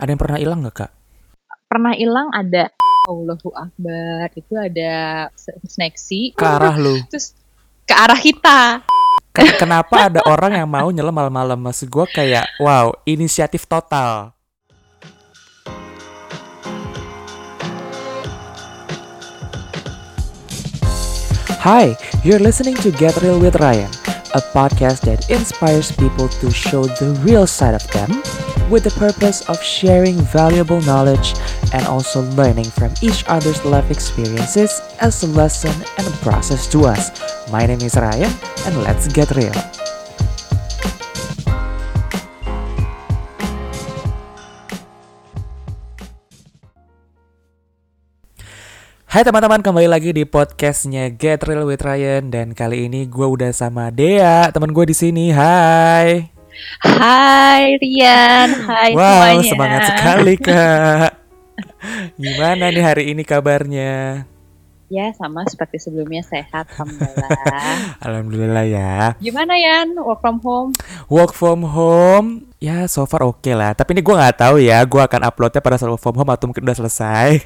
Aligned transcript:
Ada 0.00 0.16
yang 0.16 0.20
pernah 0.24 0.38
hilang 0.40 0.58
nggak 0.64 0.76
kak? 0.80 0.90
Pernah 1.68 1.92
hilang 1.92 2.32
ada 2.32 2.72
Allahu 3.04 3.52
Akbar 3.52 4.32
itu 4.32 4.56
ada 4.56 5.28
snacksy 5.68 6.32
Ke 6.32 6.56
arah 6.56 6.72
lu. 6.80 6.96
terus 7.12 7.36
ke 7.84 7.92
arah 7.92 8.16
kita. 8.16 8.80
Ken- 9.36 9.60
Kenapa 9.60 10.08
ada 10.08 10.24
orang 10.24 10.56
yang 10.56 10.64
mau 10.72 10.88
nyelam 10.88 11.12
malam-malam? 11.12 11.60
Maksud 11.60 11.92
gue 11.92 12.06
kayak, 12.16 12.48
wow, 12.64 12.96
inisiatif 13.04 13.68
total. 13.68 14.32
Hi, 21.60 21.92
you're 22.24 22.38
listening 22.40 22.74
to 22.80 22.90
Get 22.90 23.20
Real 23.20 23.38
with 23.38 23.56
Ryan, 23.60 23.90
a 24.32 24.40
podcast 24.56 25.04
that 25.04 25.28
inspires 25.28 25.92
people 25.92 26.28
to 26.40 26.50
show 26.50 26.84
the 26.84 27.12
real 27.20 27.46
side 27.46 27.74
of 27.76 27.84
them 27.92 28.08
with 28.70 28.86
the 28.86 28.94
purpose 28.94 29.42
of 29.50 29.58
sharing 29.58 30.14
valuable 30.30 30.78
knowledge 30.86 31.34
and 31.74 31.82
also 31.90 32.22
learning 32.38 32.70
from 32.70 32.94
each 33.02 33.26
other's 33.26 33.58
life 33.66 33.90
experiences 33.90 34.78
as 35.02 35.26
a 35.26 35.28
lesson 35.34 35.74
and 35.98 36.06
a 36.06 36.14
process 36.22 36.70
to 36.70 36.86
us. 36.86 37.10
My 37.50 37.66
name 37.66 37.82
is 37.82 37.98
Ryan, 37.98 38.30
and 38.64 38.78
let's 38.86 39.10
get 39.10 39.34
real. 39.34 39.52
Hai 49.10 49.26
teman-teman, 49.26 49.58
kembali 49.58 49.90
lagi 49.90 50.14
di 50.14 50.22
podcastnya 50.22 51.10
Get 51.10 51.42
Real 51.42 51.66
with 51.66 51.82
Ryan 51.82 52.30
dan 52.30 52.54
kali 52.54 52.86
ini 52.86 53.10
gue 53.10 53.26
udah 53.26 53.50
sama 53.50 53.90
Dea, 53.90 54.46
teman 54.54 54.70
gue 54.70 54.86
di 54.86 54.94
sini. 54.94 55.34
Hai. 55.34 56.39
Hai 56.80 57.76
Rian, 57.76 58.48
hai 58.64 58.90
wow, 58.92 59.04
semuanya. 59.36 59.44
semangat 59.44 59.82
sekali 59.88 60.34
kak. 60.36 61.10
Gimana 62.16 62.64
nih 62.68 62.84
hari 62.84 63.04
ini 63.10 63.22
kabarnya? 63.22 64.24
Ya 64.86 65.06
sama 65.14 65.46
seperti 65.46 65.78
sebelumnya 65.78 66.18
sehat, 66.20 66.66
alhamdulillah. 66.74 67.30
Alhamdulillah 68.10 68.64
ya. 68.66 68.94
Gimana 69.22 69.54
Yan, 69.54 69.94
work 69.94 70.18
from 70.18 70.42
home? 70.42 70.74
Work 71.06 71.30
from 71.30 71.62
home, 71.62 72.50
ya 72.58 72.90
so 72.90 73.06
far 73.06 73.22
oke 73.22 73.54
lah. 73.54 73.70
Tapi 73.70 73.94
ini 73.94 74.02
gue 74.02 74.10
nggak 74.10 74.42
tahu 74.42 74.58
ya, 74.58 74.82
gue 74.82 74.98
akan 74.98 75.30
uploadnya 75.30 75.62
pada 75.62 75.78
saat 75.78 75.94
work 75.94 76.02
from 76.02 76.18
home 76.18 76.34
atau 76.34 76.50
mungkin 76.50 76.66
udah 76.66 76.74
selesai. 76.76 77.28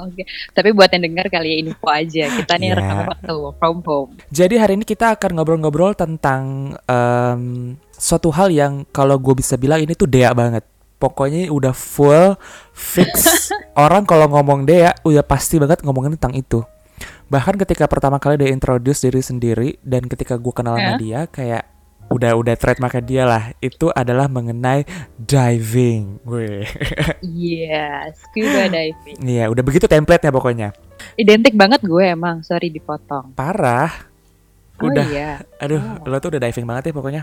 Oke, 0.00 0.24
tapi 0.56 0.72
buat 0.72 0.88
yang 0.88 1.12
dengar 1.12 1.28
kali 1.28 1.52
ya 1.52 1.56
info 1.60 1.84
aja. 1.84 2.24
Kita 2.32 2.56
nih 2.56 2.72
Ya. 2.72 2.76
rekaman 2.80 3.04
waktu 3.04 3.32
work 3.36 3.56
from 3.60 3.78
home. 3.84 4.10
Jadi 4.32 4.56
hari 4.56 4.80
ini 4.80 4.88
kita 4.88 5.12
akan 5.12 5.36
ngobrol-ngobrol 5.36 5.92
tentang 5.92 6.72
em, 6.88 7.76
suatu 8.00 8.32
hal 8.32 8.48
yang 8.48 8.88
kalau 8.88 9.20
gue 9.20 9.36
bisa 9.36 9.54
bilang 9.54 9.78
ini 9.78 9.92
tuh 9.92 10.08
Dea 10.08 10.32
banget. 10.32 10.64
Pokoknya 10.96 11.48
udah 11.48 11.72
full 11.72 12.36
fix 12.72 13.48
orang 13.76 14.04
kalau 14.04 14.28
ngomong 14.28 14.64
Dea 14.64 14.92
udah 15.00 15.20
pasti 15.20 15.56
banget 15.56 15.84
ngomongin 15.84 16.16
tentang 16.16 16.32
itu. 16.34 16.60
Bahkan 17.28 17.56
ketika 17.56 17.84
pertama 17.86 18.16
kali 18.16 18.36
dia 18.36 18.50
introduce 18.50 19.00
diri 19.00 19.20
sendiri 19.20 19.68
dan 19.80 20.04
ketika 20.04 20.36
gue 20.36 20.52
kenal 20.52 20.76
sama 20.76 20.96
Ya. 20.96 21.00
dia 21.00 21.20
kayak 21.24 21.64
udah 22.10 22.34
udah 22.34 22.54
trademarknya 22.58 23.04
dia 23.06 23.22
lah 23.22 23.44
itu 23.62 23.86
adalah 23.94 24.26
mengenai 24.26 24.82
diving. 25.16 26.18
Gue. 26.20 26.66
Iya, 27.22 28.10
scuba 28.12 28.66
diving. 28.66 29.16
Iya, 29.22 29.46
udah 29.46 29.62
begitu 29.62 29.86
template-nya 29.86 30.28
pokoknya. 30.28 30.68
Identik 31.14 31.54
banget 31.54 31.80
gue 31.80 32.02
emang, 32.02 32.42
sorry 32.42 32.68
dipotong. 32.68 33.32
Parah. 33.32 34.10
Oh 34.76 34.88
Udah 34.88 35.06
iya. 35.06 35.38
Aduh, 35.56 35.78
Oh. 35.78 36.08
lo 36.08 36.16
tuh 36.18 36.34
udah 36.34 36.42
diving 36.42 36.66
banget 36.66 36.90
ya 36.90 36.92
pokoknya. 36.92 37.22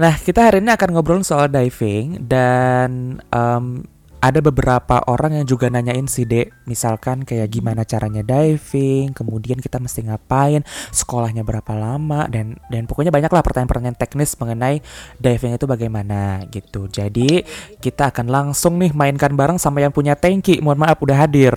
Nah, 0.00 0.16
kita 0.16 0.48
hari 0.48 0.64
ini 0.64 0.72
akan 0.72 0.96
ngobrol 0.96 1.20
soal 1.20 1.52
diving 1.52 2.24
dan 2.24 3.20
em, 3.28 3.84
ada 4.20 4.40
beberapa 4.44 5.00
orang 5.08 5.40
yang 5.40 5.46
juga 5.48 5.68
nanyain 5.72 6.04
sih, 6.08 6.24
Dek. 6.24 6.64
Misalkan 6.68 7.24
kayak 7.24 7.52
gimana 7.52 7.84
caranya 7.88 8.20
diving, 8.24 9.16
kemudian 9.16 9.60
kita 9.60 9.80
mesti 9.80 10.08
ngapain, 10.08 10.64
sekolahnya 10.92 11.44
berapa 11.44 11.72
lama 11.72 12.28
dan 12.28 12.56
dan 12.68 12.84
pokoknya 12.84 13.12
banyak 13.12 13.32
lah 13.32 13.44
pertanyaan-pertanyaan 13.44 13.96
teknis 13.96 14.36
mengenai 14.40 14.84
diving 15.20 15.56
itu 15.56 15.68
bagaimana 15.68 16.48
gitu. 16.48 16.88
Jadi, 16.88 17.44
kita 17.80 18.12
akan 18.12 18.28
langsung 18.28 18.80
nih 18.80 18.92
mainkan 18.96 19.32
bareng 19.36 19.60
sama 19.60 19.84
yang 19.84 19.92
punya 19.92 20.16
tanki. 20.16 20.60
Mohon 20.64 20.88
maaf 20.88 21.00
udah 21.00 21.16
hadir. 21.16 21.54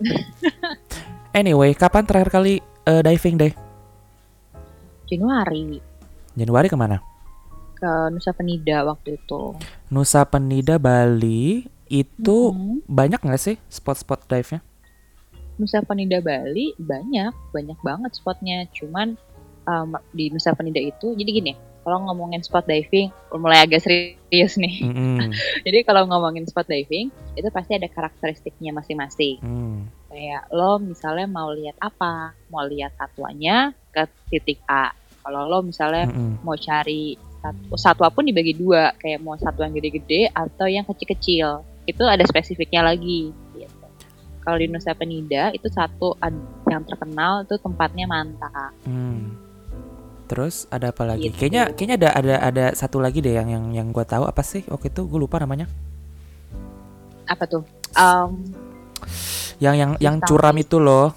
Anyway, 1.34 1.74
kapan 1.74 2.06
terakhir 2.06 2.30
kali 2.30 2.62
eh, 2.62 3.02
diving 3.02 3.34
deh? 3.34 3.52
Januari 5.10 5.82
Januari 6.34 6.68
ke 6.68 6.76
mana? 6.76 6.98
ke 7.74 7.90
Nusa 8.08 8.32
Penida 8.32 8.86
waktu 8.86 9.20
itu. 9.20 9.58
Nusa 9.92 10.24
Penida 10.24 10.80
Bali 10.80 11.68
itu 11.90 12.38
Mhm. 12.54 12.88
banyak 12.88 13.20
nggak 13.20 13.42
sih 13.42 13.56
spot-spot 13.68 14.24
dive-nya? 14.24 14.64
Nusa 15.60 15.84
Penida 15.84 16.18
Bali 16.24 16.72
banyak, 16.80 17.34
banyak 17.52 17.78
banget 17.84 18.10
spotnya. 18.16 18.64
Cuman 18.72 19.20
um, 19.68 20.00
di 20.16 20.32
Nusa 20.32 20.56
Penida 20.56 20.80
itu, 20.80 21.12
jadi 21.12 21.30
gini, 21.30 21.52
kalau 21.84 22.00
ngomongin 22.08 22.40
spot 22.40 22.64
diving, 22.64 23.12
mulai 23.36 23.60
agak 23.60 23.84
serius 23.84 24.56
nih. 24.56 24.88
Mm-mm. 24.88 25.28
Jadi 25.68 25.84
kalau 25.84 26.08
ngomongin 26.08 26.48
spot 26.48 26.64
diving, 26.64 27.12
itu 27.36 27.48
pasti 27.52 27.76
ada 27.76 27.84
karakteristiknya 27.92 28.72
masing-masing. 28.72 29.36
Hmm. 29.44 29.92
Kayak 30.08 30.48
lo 30.48 30.80
misalnya 30.80 31.28
mau 31.28 31.52
lihat 31.52 31.76
apa, 31.76 32.32
mau 32.48 32.64
lihat 32.64 32.96
satuannya 32.96 33.76
ke 33.92 34.08
titik 34.32 34.64
A. 34.64 34.96
Kalau 35.24 35.48
lo 35.48 35.64
misalnya 35.64 36.04
Mm-mm. 36.04 36.44
mau 36.44 36.52
cari 36.52 37.16
satu, 37.40 37.80
satwa 37.80 38.12
pun 38.12 38.28
dibagi 38.28 38.52
dua, 38.52 38.92
kayak 39.00 39.24
mau 39.24 39.40
satwa 39.40 39.64
yang 39.64 39.76
gede-gede 39.80 40.28
atau 40.36 40.68
yang 40.68 40.84
kecil-kecil. 40.84 41.64
Itu 41.88 42.04
ada 42.04 42.20
spesifiknya 42.28 42.84
lagi. 42.84 43.32
Gitu. 43.56 43.86
Kalau 44.44 44.60
di 44.60 44.68
Nusa 44.68 44.92
Penida 44.92 45.48
itu 45.56 45.64
satu 45.72 46.20
yang 46.68 46.84
terkenal 46.84 47.48
itu 47.48 47.56
tempatnya 47.56 48.04
Manta. 48.04 48.70
Hmm. 48.84 49.32
Terus 50.28 50.68
ada 50.68 50.92
apa 50.92 51.08
lagi? 51.08 51.32
Gitu. 51.32 51.40
Kayaknya 51.40 51.72
kayaknya 51.72 51.96
ada 51.96 52.10
ada 52.12 52.34
ada 52.44 52.66
satu 52.76 53.00
lagi 53.00 53.24
deh 53.24 53.32
yang 53.32 53.48
yang 53.48 53.64
yang 53.72 53.88
gue 53.88 54.04
tahu 54.04 54.28
apa 54.28 54.44
sih? 54.44 54.60
Oke 54.68 54.92
itu 54.92 55.08
gue 55.08 55.20
lupa 55.20 55.40
namanya. 55.40 55.64
Apa 57.24 57.48
tuh? 57.48 57.64
Um, 57.96 58.44
Yang 59.62 59.76
yang 59.78 59.92
yang 60.02 60.16
curam 60.24 60.56
itu 60.58 60.82
loh, 60.82 61.14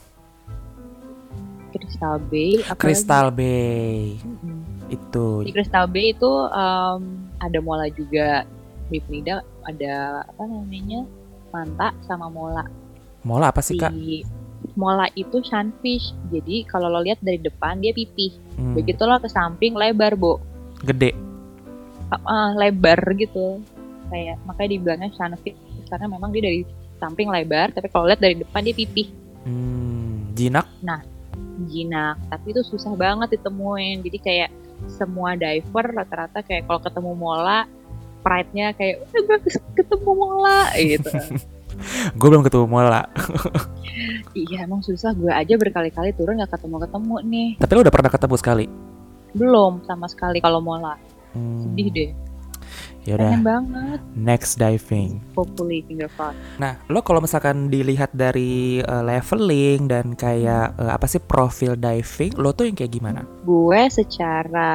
Crystal 1.77 2.15
Bay. 2.19 2.51
apa 2.65 2.79
Crystal 2.79 3.27
Bay. 3.29 4.17
Mm-mm. 4.21 4.59
Itu. 4.89 5.45
Di 5.45 5.51
Crystal 5.53 5.85
Bay 5.85 6.13
itu 6.15 6.31
um, 6.49 7.01
ada 7.37 7.59
mola 7.61 7.87
juga. 7.93 8.43
Di 8.87 9.03
Penida 9.03 9.43
ada 9.67 10.23
apa 10.23 10.43
namanya? 10.47 11.03
Manta 11.51 11.91
sama 12.07 12.31
mola. 12.31 12.63
Mola 13.23 13.51
apa 13.51 13.59
sih 13.59 13.75
kak? 13.75 13.91
Di 13.91 14.23
mola 14.79 15.07
itu 15.13 15.43
sunfish. 15.43 16.15
Jadi 16.31 16.63
kalau 16.67 16.87
lo 16.87 17.03
lihat 17.03 17.19
dari 17.19 17.39
depan 17.39 17.83
dia 17.83 17.91
pipih. 17.91 18.35
Hmm. 18.55 18.75
Begitu 18.75 19.03
lo 19.03 19.19
ke 19.19 19.27
samping 19.27 19.75
lebar, 19.75 20.15
Bo. 20.15 20.39
Gede. 20.83 21.11
Ah, 22.09 22.55
lebar 22.55 22.99
gitu. 23.19 23.59
Kayak 24.07 24.39
makanya 24.47 24.69
dibilangnya 24.71 25.09
sunfish 25.15 25.59
karena 25.87 26.07
memang 26.11 26.31
dia 26.35 26.43
dari 26.43 26.61
samping 26.99 27.31
lebar, 27.31 27.71
tapi 27.71 27.87
kalau 27.87 28.07
lihat 28.07 28.19
dari 28.19 28.35
depan 28.39 28.63
dia 28.63 28.75
pipih. 28.75 29.07
Hmm. 29.47 30.35
Jinak. 30.35 30.67
Jinak, 31.67 32.15
tapi 32.31 32.55
itu 32.55 32.63
susah 32.63 32.95
banget 32.95 33.37
ditemuin. 33.37 34.01
Jadi 34.01 34.17
kayak 34.23 34.49
semua 34.87 35.35
diver 35.35 35.85
rata-rata 35.91 36.41
kayak 36.45 36.69
kalau 36.69 36.79
ketemu 36.81 37.11
mola 37.17 37.65
pride-nya 38.21 38.75
kayak 38.75 39.07
udah 39.07 39.21
gue 39.23 39.39
ketemu 39.77 40.11
mola 40.11 40.61
gitu. 40.75 41.11
Gue 42.17 42.27
belum 42.33 42.41
ketemu 42.41 42.65
mola. 42.65 43.05
iya 44.33 44.65
emang 44.65 44.81
susah 44.81 45.13
gue 45.13 45.29
aja 45.29 45.53
berkali-kali 45.61 46.09
turun 46.17 46.41
nggak 46.41 46.57
ketemu-ketemu 46.57 47.15
nih. 47.29 47.49
Tapi 47.61 47.71
lo 47.77 47.81
udah 47.85 47.93
pernah 47.93 48.09
ketemu 48.09 48.35
sekali? 48.41 48.65
Belum 49.37 49.85
sama 49.85 50.09
sekali 50.09 50.41
kalau 50.41 50.57
mola. 50.57 50.97
Hmm. 51.37 51.61
Sedih 51.61 51.87
deh. 51.93 52.09
Ya 53.07 53.15
udah. 53.15 53.31
Pengen 53.31 53.47
banget. 53.47 53.99
Next 54.19 54.59
diving. 54.59 55.23
Hopefully 55.39 55.79
finger 55.87 56.11
crossed. 56.11 56.35
Nah, 56.59 56.75
lo 56.91 56.99
kalau 56.99 57.23
misalkan 57.23 57.71
dilihat 57.71 58.11
dari 58.11 58.83
uh, 58.83 58.99
leveling 58.99 59.87
dan 59.87 60.11
kayak 60.11 60.75
uh, 60.75 60.91
apa 60.91 61.07
sih 61.07 61.23
profil 61.23 61.79
diving, 61.79 62.35
lo 62.35 62.51
tuh 62.51 62.67
yang 62.67 62.75
kayak 62.75 62.91
gimana? 62.91 63.23
Gue 63.47 63.87
secara 63.87 64.71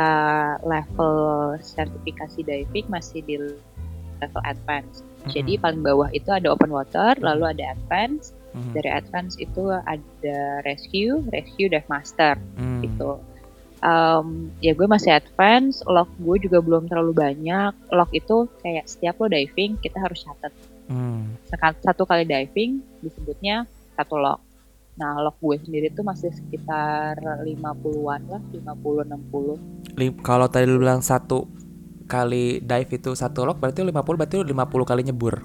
level 0.65 1.17
sertifikasi 1.61 2.41
diving 2.41 2.89
masih 2.89 3.21
di 3.29 3.37
level 4.25 4.43
advance. 4.49 5.05
Jadi 5.29 5.55
paling 5.55 5.87
bawah 5.87 6.11
itu 6.11 6.33
ada 6.35 6.51
open 6.51 6.73
water, 6.75 7.15
lalu 7.23 7.53
ada 7.53 7.77
advance. 7.77 8.35
Mhm. 8.57 8.73
Dari 8.75 8.91
advance 8.91 9.37
itu 9.39 9.71
ada 9.71 10.39
rescue, 10.67 11.23
rescue 11.31 11.69
dive 11.71 11.87
master 11.87 12.37
Hmm. 12.59 12.83
gitu. 12.83 13.23
Um, 13.83 14.55
ya 14.63 14.79
gue 14.79 14.87
masih 14.87 15.11
advance, 15.11 15.83
lock 15.91 16.07
gue 16.23 16.47
juga 16.47 16.63
belum 16.63 16.87
terlalu 16.87 17.13
banyak. 17.19 17.73
Lock 17.91 18.15
itu 18.15 18.47
kayak 18.63 18.87
setiap 18.87 19.19
lo 19.19 19.27
diving 19.27 19.75
kita 19.83 19.99
harus 19.99 20.23
catat. 20.23 20.55
Hmm. 20.87 21.35
Satu 21.83 22.07
kali 22.07 22.23
diving 22.23 22.79
disebutnya 23.03 23.67
satu 23.99 24.23
lock. 24.23 24.39
Nah, 25.03 25.19
lock 25.19 25.41
gue 25.43 25.57
sendiri 25.67 25.91
tuh 25.91 26.07
masih 26.07 26.31
sekitar 26.31 27.19
50-an 27.43 28.23
lah, 28.31 28.43
50-60. 28.55 29.99
Lim- 29.99 30.21
kalau 30.23 30.47
tadi 30.47 30.69
lu 30.71 30.79
bilang 30.79 31.03
satu 31.03 31.49
kali 32.07 32.61
dive 32.61 32.93
itu 32.93 33.17
satu 33.17 33.49
log 33.49 33.57
berarti 33.57 33.81
50 33.81 33.95
berarti 34.21 34.35
lu 34.37 34.45
50 34.45 34.85
kali 34.85 35.01
nyebur. 35.09 35.43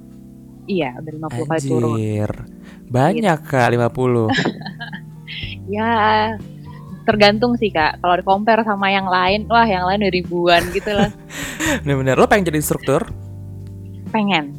Iya, 0.68 1.00
udah 1.00 1.32
50 1.32 1.48
kali 1.48 1.62
turun. 1.64 1.96
Anjir. 1.96 2.32
Banyak 2.92 3.40
Kak 3.48 3.68
50. 3.72 4.28
Ya, 5.68 6.40
tergantung 7.08 7.56
sih 7.56 7.72
kak. 7.72 8.04
Kalau 8.04 8.20
di 8.20 8.24
compare 8.28 8.68
sama 8.68 8.92
yang 8.92 9.08
lain, 9.08 9.48
wah 9.48 9.64
yang 9.64 9.88
lain 9.88 10.04
udah 10.04 10.14
ribuan 10.14 10.62
gitu 10.76 10.92
lah. 10.92 11.08
Bener-bener 11.88 12.20
lo 12.20 12.28
pengen 12.28 12.52
jadi 12.52 12.60
instruktur? 12.60 13.08
Pengen, 14.12 14.52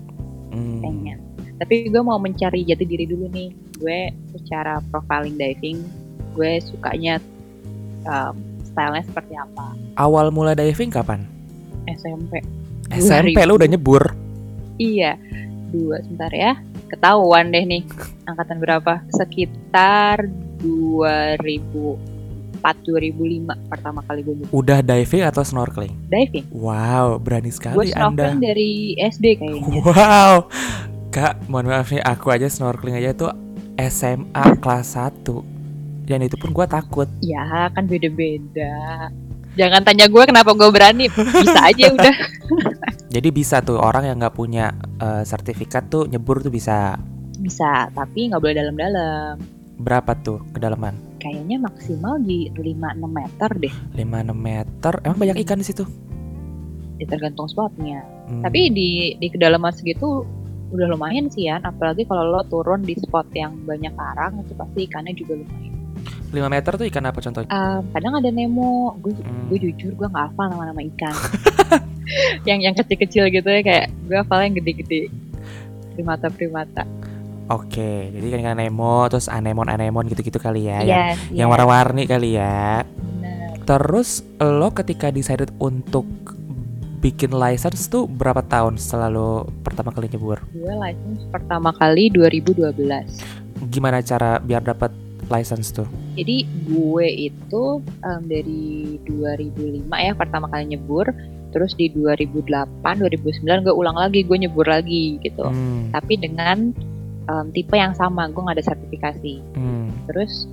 Hmm. 0.49 0.81
pengen. 0.81 1.19
Tapi 1.61 1.93
gue 1.93 2.01
mau 2.01 2.17
mencari 2.17 2.65
jati 2.65 2.89
diri 2.89 3.05
dulu 3.05 3.29
nih. 3.29 3.53
Gue 3.77 4.09
secara 4.33 4.81
profiling 4.89 5.37
diving, 5.37 5.85
gue 6.33 6.57
sukanya 6.65 7.21
um, 8.09 8.35
stylenya 8.65 9.05
seperti 9.05 9.37
apa. 9.37 9.77
Awal 10.01 10.33
mulai 10.33 10.57
diving 10.57 10.89
kapan? 10.89 11.29
SMP. 11.85 12.41
SMP 12.89 13.37
lo 13.45 13.61
udah 13.61 13.69
nyebur. 13.69 14.01
Iya, 14.79 15.19
dua 15.69 16.01
sebentar 16.01 16.33
ya. 16.33 16.57
Ketahuan 16.89 17.53
deh 17.53 17.65
nih 17.65 17.83
angkatan 18.31 18.57
berapa? 18.63 19.05
Sekitar 19.13 20.25
2004 20.63 22.18
2005 22.85 23.71
pertama 23.71 24.01
kali 24.03 24.21
gue 24.21 24.35
nyebur 24.37 24.53
Udah 24.53 24.79
diving 24.81 25.25
atau 25.25 25.43
snorkeling? 25.43 25.95
diving. 26.07 26.47
Wow, 26.51 27.17
berani 27.19 27.49
Gue 27.49 27.57
sekali 27.57 27.91
Anda. 27.91 28.31
snorkeling 28.31 28.41
dari 28.41 28.71
SD 28.97 29.25
kayaknya. 29.39 29.71
Wow. 29.81 30.35
Kak, 31.09 31.49
mohon 31.49 31.67
maaf 31.67 31.89
nih, 31.89 32.05
aku 32.05 32.29
aja 32.29 32.47
snorkeling 32.47 32.95
aja 32.95 33.17
tuh 33.17 33.33
SMA 33.79 34.45
kelas 34.59 34.93
1. 34.93 35.25
Dan 36.05 36.21
itu 36.21 36.37
pun 36.37 36.51
gua 36.51 36.65
takut. 36.65 37.09
Ya 37.21 37.69
kan 37.71 37.85
beda-beda. 37.85 39.09
Jangan 39.55 39.83
tanya 39.83 40.07
gue 40.07 40.23
kenapa 40.23 40.53
gue 40.53 40.69
berani. 40.69 41.09
Bisa 41.11 41.61
aja 41.65 41.91
udah. 41.91 42.15
Jadi 43.15 43.29
bisa 43.29 43.59
tuh 43.59 43.77
orang 43.77 44.05
yang 44.05 44.17
nggak 44.17 44.33
punya 44.33 44.71
eh, 44.97 45.23
sertifikat 45.23 45.89
tuh 45.89 46.05
nyebur 46.05 46.39
tuh 46.39 46.53
bisa 46.53 46.95
Bisa, 47.39 47.87
tapi 47.91 48.29
nggak 48.29 48.39
boleh 48.39 48.57
dalam-dalam. 48.57 49.58
Berapa 49.79 50.13
tuh 50.21 50.43
kedalaman? 50.51 50.99
Kayaknya 51.23 51.57
maksimal 51.63 52.19
di 52.19 52.51
5-6 52.51 52.99
meter 53.07 53.51
deh. 53.55 53.75
5-6 53.95 54.35
meter. 54.35 54.93
Emang 55.03 55.19
banyak 55.19 55.37
ikan 55.47 55.59
di 55.59 55.67
situ? 55.67 55.85
Ya, 56.99 57.07
tergantung 57.07 57.47
spotnya. 57.47 58.03
Hmm. 58.27 58.43
Tapi 58.43 58.75
di 58.75 58.91
di 59.17 59.27
kedalaman 59.31 59.71
segitu 59.71 60.27
udah 60.69 60.87
lumayan 60.91 61.31
sih 61.31 61.47
ya. 61.47 61.63
Apalagi 61.63 62.05
kalau 62.05 62.27
lo 62.29 62.43
turun 62.47 62.83
di 62.83 62.99
spot 62.99 63.31
yang 63.33 63.55
banyak 63.63 63.95
karang 63.95 64.43
itu 64.43 64.53
pasti 64.59 64.79
ikannya 64.85 65.15
juga 65.15 65.39
lumayan. 65.39 65.75
5 66.29 66.45
meter 66.53 66.73
tuh 66.77 66.87
ikan 66.91 67.05
apa 67.09 67.19
contohnya? 67.25 67.49
Um, 67.49 67.83
kadang 67.95 68.15
ada 68.19 68.29
Nemo. 68.29 68.99
Gue 69.01 69.15
Hmm. 69.15 69.47
gue 69.49 69.59
jujur 69.63 69.95
gue 69.95 70.07
nggak 70.07 70.35
hafal 70.35 70.51
nama-nama 70.51 70.83
ikan. 70.95 71.15
yang 72.49 72.61
yang 72.61 72.75
kecil-kecil 72.75 73.31
gitu 73.31 73.49
ya 73.49 73.63
kayak 73.63 73.87
gue 74.07 74.17
hafal 74.19 74.43
yang 74.43 74.55
gede-gede. 74.59 75.09
Primata-primata. 75.95 76.85
Oke, 77.49 78.13
jadi 78.13 78.27
kan 78.29 78.39
ikan 78.45 78.59
Nemo, 78.61 79.09
terus 79.09 79.25
anemon 79.25 79.73
anemon 79.73 80.05
gitu-gitu 80.05 80.37
kali 80.37 80.69
ya, 80.69 80.85
yang, 80.85 81.17
Yes, 81.17 81.17
yang 81.33 81.49
warna-warni 81.49 82.05
kali 82.05 82.37
ya. 82.37 82.85
bener. 82.85 83.57
Terus 83.65 84.21
lo 84.37 84.69
ketika 84.71 85.09
decided 85.09 85.49
untuk 85.57 86.05
bikin 86.99 87.33
license 87.33 87.89
tuh 87.89 88.05
berapa 88.05 88.45
tahun 88.45 88.77
setelah 88.77 89.09
lo 89.09 89.31
pertama 89.65 89.95
kali 89.95 90.13
nyebur? 90.13 90.45
Gue 90.53 90.75
license 90.77 91.25
pertama 91.33 91.73
kali 91.73 92.13
2012. 92.13 92.77
Gimana 93.71 94.05
cara 94.05 94.37
biar 94.39 94.61
dapat 94.61 94.93
license 95.29 95.73
tuh? 95.73 95.89
Jadi 96.21 96.45
gue 96.69 97.07
itu 97.33 97.65
em, 98.03 98.23
dari 98.29 98.99
2005 99.09 99.89
ya 99.95 100.13
pertama 100.13 100.53
kali 100.53 100.77
nyebur, 100.77 101.09
terus 101.49 101.73
di 101.73 101.89
2008, 101.89 102.45
2009 103.01 103.65
gue 103.65 103.73
ulang 103.73 103.97
lagi, 103.97 104.21
gue 104.21 104.37
nyebur 104.37 104.69
lagi 104.69 105.17
gitu. 105.23 105.49
Hmm, 105.49 105.95
Tapi 105.97 106.19
dengan 106.19 106.77
em, 107.29 107.47
tipe 107.53 107.77
yang 107.77 107.93
sama, 107.93 108.27
gue 108.33 108.41
nggak 108.41 108.57
ada 108.59 108.67
sertifikasi. 108.75 109.35
hmm, 109.55 110.09
Terus 110.09 110.49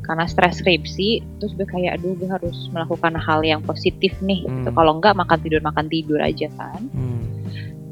karena 0.00 0.26
stres 0.26 0.58
skripsi, 0.58 1.22
terus 1.38 1.54
gue 1.54 1.68
kayak 1.68 2.00
aduh 2.00 2.18
gue 2.18 2.26
harus 2.26 2.66
melakukan 2.74 3.14
hal 3.14 3.46
yang 3.46 3.62
positif 3.62 4.10
nih. 4.24 4.42
gitu. 4.42 4.68
Hmm. 4.72 4.74
Kalau 4.74 4.98
enggak 4.98 5.14
makan 5.14 5.38
tidur 5.38 5.60
makan 5.62 5.86
tidur 5.86 6.18
aja 6.18 6.48
kan. 6.58 6.82
hmm. 6.90 7.22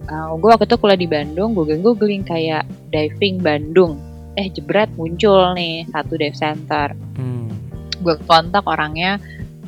Uh, 0.09 0.41
gue 0.41 0.49
waktu 0.49 0.65
itu 0.65 0.81
kuliah 0.81 0.97
di 0.97 1.05
Bandung, 1.05 1.53
gue 1.53 1.77
googling 1.79 2.25
kayak 2.25 2.65
diving 2.89 3.45
Bandung. 3.45 4.01
Eh 4.41 4.49
jebret 4.49 4.89
muncul 4.97 5.53
nih 5.53 5.85
satu 5.93 6.17
dive 6.17 6.33
center. 6.33 6.97
Hmm. 7.21 7.53
Gue 8.01 8.17
kontak 8.25 8.65
orangnya, 8.65 9.21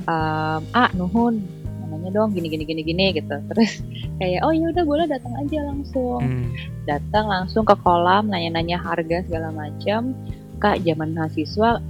um, 0.09 0.65
ah 0.73 0.89
nuhun, 0.97 1.45
namanya 1.91 2.23
dong 2.23 2.31
gini 2.31 2.47
gini 2.47 2.63
gini 2.63 2.83
gini 2.87 3.05
gitu. 3.19 3.35
Terus 3.51 3.83
kayak 4.23 4.47
oh 4.47 4.55
ya 4.55 4.71
udah 4.71 4.85
boleh 4.87 5.05
datang 5.11 5.35
aja 5.43 5.59
langsung. 5.67 6.23
Hmm. 6.23 6.47
Datang 6.87 7.27
langsung 7.27 7.67
ke 7.67 7.75
kolam, 7.83 8.31
nanya-nanya 8.31 8.79
harga 8.79 9.27
segala 9.27 9.51
macam. 9.51 10.15
Kak 10.63 10.87
zaman 10.87 11.19
mahasiswa 11.19 11.83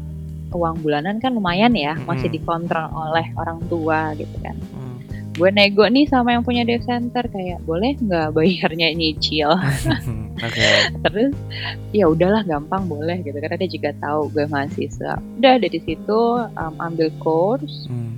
uang 0.50 0.82
bulanan 0.82 1.22
kan 1.22 1.30
lumayan 1.36 1.76
ya, 1.76 1.94
masih 2.08 2.26
Mm-mm. 2.26 2.36
dikontrol 2.42 2.86
oleh 2.90 3.26
orang 3.38 3.60
tua 3.70 4.16
gitu 4.18 4.34
kan. 4.42 4.56
Hmm. 4.74 4.98
Gue 5.38 5.50
nego 5.54 5.86
nih 5.86 6.10
sama 6.10 6.34
yang 6.34 6.42
punya 6.42 6.66
dive 6.66 6.82
center 6.82 7.22
kayak 7.30 7.62
boleh 7.62 7.94
nggak 8.00 8.34
bayarnya 8.34 8.90
nyicil? 8.96 9.54
Oke. 10.40 10.64
terus 11.04 11.36
ya 11.92 12.08
udahlah 12.08 12.40
gampang 12.48 12.88
boleh 12.88 13.20
gitu 13.20 13.36
karena 13.36 13.60
dia 13.60 13.70
juga 13.70 13.90
tahu 14.00 14.32
gue 14.32 14.48
mahasiswa 14.48 15.20
udah 15.36 15.54
dari 15.60 15.78
situ 15.84 16.20
um, 16.48 16.74
ambil 16.80 17.12
course 17.20 17.84
Hmm. 17.90 18.16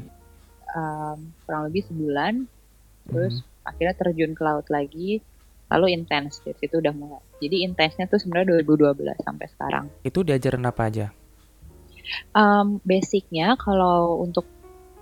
Um, 0.72 1.18
kurang 1.44 1.68
lebih 1.68 1.82
sebulan 1.86 2.44
terus 3.04 3.34
akhirnya 3.62 3.94
terjun 3.94 4.32
ke 4.32 4.42
laut 4.42 4.66
lagi 4.66 5.20
lalu 5.68 5.86
intens 5.92 6.38
dari 6.40 6.56
situ 6.56 6.78
udah 6.78 6.92
mulai 6.92 7.22
jadi 7.38 7.64
intensnya 7.64 8.04
tuh 8.04 8.18
sebenarnya 8.18 8.60
2012 8.60 8.98
sampai 9.18 9.46
sekarang 9.48 9.84
Itu 10.02 10.20
diajarin 10.20 10.62
apa 10.62 10.82
aja? 10.86 11.06
um, 12.32 12.78
basicnya 12.82 13.54
kalau 13.56 14.20
untuk 14.20 14.44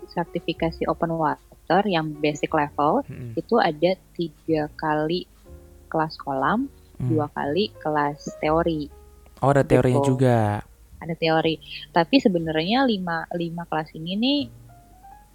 sertifikasi 0.06 0.86
open 0.86 1.12
water 1.12 1.82
yang 1.84 2.14
basic 2.16 2.50
level 2.50 3.02
Hmm. 3.04 3.34
itu 3.34 3.56
ada 3.56 3.94
tiga 4.12 4.70
kali 4.74 5.26
kelas 5.86 6.14
kolam 6.16 6.66
Hmm. 6.96 7.08
dua 7.08 7.26
kali 7.30 7.72
kelas 7.76 8.36
teori 8.38 8.90
Oh 9.40 9.48
ada 9.48 9.64
teorinya 9.64 9.98
Gitu. 9.98 10.10
juga. 10.12 10.60
ada 11.00 11.16
teori. 11.16 11.56
Tapi 11.90 12.20
sebenarnya 12.20 12.84
lima, 12.84 13.24
lima 13.32 13.64
kelas 13.64 13.96
ini 13.96 14.12
nih 14.14 14.40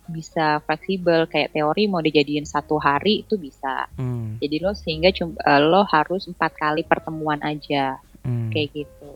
bisa 0.08 0.62
fleksibel 0.64 1.26
kayak 1.26 1.52
teori 1.52 1.86
mau 1.86 2.00
dijadiin 2.00 2.44
satu 2.44 2.78
hari 2.78 3.24
itu 3.24 3.36
bisa. 3.36 3.90
Hmm. 3.96 4.38
Jadi 4.38 4.56
lo 4.60 4.72
sehingga 4.72 5.10
cum- 5.10 5.36
eh, 5.36 5.62
lo 5.62 5.84
harus 5.84 6.26
empat 6.26 6.52
kali 6.54 6.82
pertemuan 6.82 7.42
aja 7.42 7.98
Hmm. 8.22 8.50
kayak 8.50 8.70
gitu. 8.74 9.14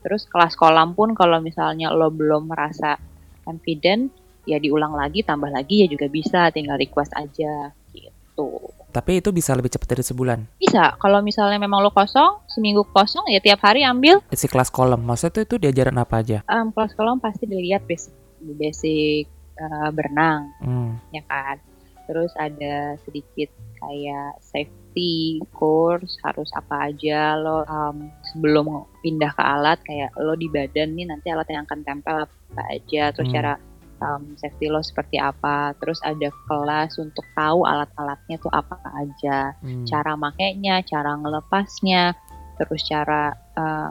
Terus 0.00 0.24
kelas 0.24 0.56
kolam 0.56 0.96
pun 0.96 1.12
kalau 1.12 1.38
misalnya 1.38 1.92
lo 1.92 2.08
belum 2.08 2.48
merasa 2.48 2.96
confident 3.40 4.10
ya 4.42 4.56
diulang 4.56 4.96
lagi 4.96 5.20
tambah 5.20 5.52
lagi 5.52 5.84
ya 5.84 5.86
juga 5.86 6.08
bisa 6.08 6.48
tinggal 6.50 6.74
request 6.74 7.12
aja 7.14 7.70
gitu. 7.92 8.48
Tapi 8.90 9.22
itu 9.22 9.30
bisa 9.30 9.54
lebih 9.54 9.70
cepat 9.70 9.94
dari 9.94 10.02
sebulan. 10.02 10.38
Bisa 10.58 10.98
kalau 10.98 11.22
misalnya 11.22 11.60
memang 11.60 11.78
lo 11.78 11.94
kosong 11.94 12.42
seminggu 12.48 12.82
kosong 12.90 13.28
ya 13.30 13.38
tiap 13.38 13.62
hari 13.62 13.86
ambil 13.86 14.18
Si 14.32 14.50
kelas 14.50 14.66
kolam, 14.66 14.98
maksudnya 14.98 15.30
tuh 15.30 15.42
itu 15.46 15.54
diajarin 15.62 15.94
apa 15.94 16.14
aja? 16.18 16.38
Em, 16.48 16.74
kelas 16.74 16.96
kolam 16.98 17.22
pasti 17.22 17.46
dilihat 17.46 17.86
basic 17.86 18.10
basic 18.40 19.28
eh, 19.60 19.90
berenang 19.90 20.42
Hmm. 20.58 20.96
ya 21.10 21.20
kan. 21.22 21.60
Terus 22.04 22.32
ada 22.34 22.74
sedikit 23.00 23.46
kayak 23.78 24.42
safety 24.42 25.14
course 25.50 26.18
harus 26.20 26.50
apa 26.52 26.90
aja 26.90 27.32
lo 27.34 27.62
em, 27.62 28.10
sebelum 28.26 28.66
pindah 28.98 29.30
ke 29.30 29.40
alat 29.40 29.78
kayak 29.80 30.10
lo 30.16 30.34
di 30.34 30.48
badan 30.48 30.92
nih 30.92 31.06
nanti 31.06 31.30
alat 31.30 31.46
yang 31.48 31.62
akan 31.62 31.80
tempel 31.80 32.26
apa 32.26 32.62
aja 32.68 33.08
terus 33.10 33.30
Hmm. 33.30 33.36
cara 33.36 33.52
em, 33.96 34.22
safety 34.34 34.66
lo 34.66 34.80
seperti 34.80 35.16
apa 35.16 35.70
terus 35.76 36.02
ada 36.02 36.28
kelas 36.44 36.98
untuk 36.98 37.22
tahu 37.32 37.62
alat-alatnya 37.62 38.36
tuh 38.36 38.50
apa 38.50 38.74
aja 38.90 39.54
Hmm. 39.62 39.86
cara 39.86 40.12
makainya 40.14 40.82
cara 40.82 41.14
ngelepasnya 41.14 42.12
terus 42.58 42.82
cara 42.82 43.30
eh, 43.54 43.90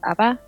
apa 0.00 0.38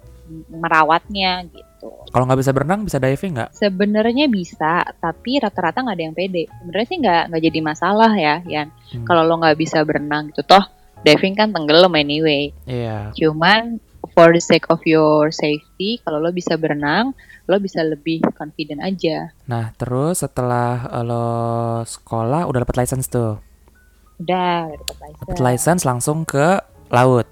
merawatnya 0.49 1.45
gitu 1.45 1.74
Kalau 2.09 2.25
nggak 2.25 2.41
bisa 2.41 2.53
berenang, 2.55 2.81
bisa 2.87 2.99
diving 2.99 3.33
nggak? 3.35 3.51
Sebenarnya 3.53 4.27
bisa, 4.31 4.87
tapi 4.99 5.43
rata-rata 5.43 5.83
nggak 5.83 5.97
ada 5.97 6.05
yang 6.05 6.17
pede. 6.17 6.47
Sebenarnya 6.49 6.87
sih 6.87 6.99
nggak 7.03 7.23
nggak 7.31 7.43
jadi 7.43 7.59
masalah 7.61 8.13
ya, 8.15 8.35
Yan. 8.47 8.69
Hmm. 8.71 9.05
Kalau 9.05 9.23
lo 9.23 9.35
nggak 9.41 9.59
bisa 9.59 9.83
berenang 9.83 10.31
gitu, 10.31 10.43
toh 10.43 10.65
diving 11.03 11.35
kan 11.35 11.51
tenggelam 11.51 11.93
anyway. 11.95 12.55
Iya. 12.65 13.13
Cuman 13.13 13.77
for 14.13 14.31
the 14.31 14.41
sake 14.41 14.69
of 14.69 14.79
your 14.85 15.29
safety, 15.29 15.99
kalau 16.01 16.21
lo 16.21 16.31
bisa 16.31 16.55
berenang, 16.55 17.13
lo 17.45 17.57
bisa 17.59 17.83
lebih 17.83 18.23
confident 18.37 18.81
aja. 18.81 19.33
Nah, 19.45 19.73
terus 19.75 20.23
setelah 20.23 20.87
eh, 20.93 21.05
lo 21.05 21.27
sekolah 21.83 22.47
udah 22.47 22.61
dapat 22.63 22.77
license 22.79 23.09
tuh. 23.09 23.37
Udah, 24.17 24.71
udah 24.71 24.87
dapat 24.87 25.09
Dapat 25.19 25.37
license. 25.37 25.43
license 25.43 25.83
langsung 25.83 26.23
ke 26.23 26.61
laut. 26.89 27.27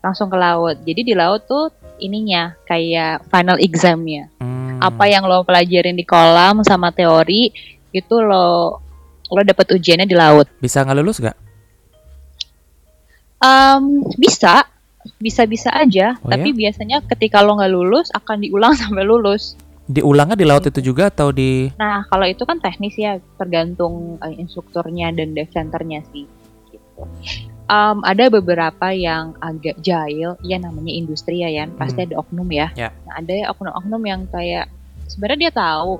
Langsung 0.00 0.30
ke 0.30 0.38
laut. 0.38 0.78
Jadi 0.86 1.00
di 1.02 1.14
laut 1.18 1.42
tuh 1.44 1.66
ininya 1.98 2.56
kayak 2.68 3.24
final 3.28 3.56
examnya. 3.60 4.28
Hmm. 4.40 4.78
Apa 4.80 5.08
yang 5.08 5.24
lo 5.24 5.42
pelajarin 5.42 5.96
di 5.96 6.04
kolam 6.04 6.60
sama 6.62 6.92
teori 6.92 7.52
itu 7.92 8.16
lo 8.20 8.80
lo 9.26 9.40
dapet 9.42 9.74
ujiannya 9.74 10.06
di 10.06 10.16
laut. 10.16 10.46
Bisa 10.60 10.84
nggak 10.84 10.98
lulus 10.98 11.18
nggak? 11.18 11.38
Um, 13.36 14.06
bisa, 14.16 14.64
bisa-bisa 15.20 15.68
aja. 15.74 16.16
Oh, 16.22 16.30
tapi 16.30 16.56
biasanya 16.56 17.04
ketika 17.04 17.42
lo 17.42 17.58
nggak 17.58 17.72
lulus 17.72 18.08
akan 18.14 18.42
diulang 18.44 18.72
sampai 18.80 19.04
lulus. 19.04 19.58
Diulangnya 19.86 20.34
di 20.34 20.42
laut 20.42 20.66
itu 20.66 20.82
juga 20.82 21.14
atau 21.14 21.30
di 21.30 21.70
Nah, 21.78 22.02
kalau 22.10 22.26
itu 22.26 22.42
kan 22.42 22.58
teknis 22.58 22.98
ya, 22.98 23.22
tergantung 23.38 24.18
eh, 24.18 24.34
instrukturnya 24.34 25.14
dan 25.14 25.30
dev 25.30 25.46
centernya 25.54 26.02
sih. 26.10 26.26
Gitu. 26.74 27.02
Um, 27.66 27.98
ada 28.06 28.30
beberapa 28.30 28.94
yang 28.94 29.34
agak 29.42 29.82
jahil, 29.82 30.38
ya 30.38 30.56
namanya 30.56 30.94
industri 30.94 31.42
ya, 31.42 31.50
Yan. 31.50 31.74
Pasti 31.74 31.98
Hmm. 31.98 32.06
ada 32.06 32.14
oknum 32.22 32.48
ya. 32.48 32.70
Ya. 32.78 32.94
Nah, 33.02 33.18
ada 33.18 33.32
ya 33.34 33.46
oknum-oknum 33.50 34.02
yang 34.06 34.22
kayak 34.30 34.70
sebenarnya 35.06 35.50
dia 35.50 35.52
tahu 35.52 35.98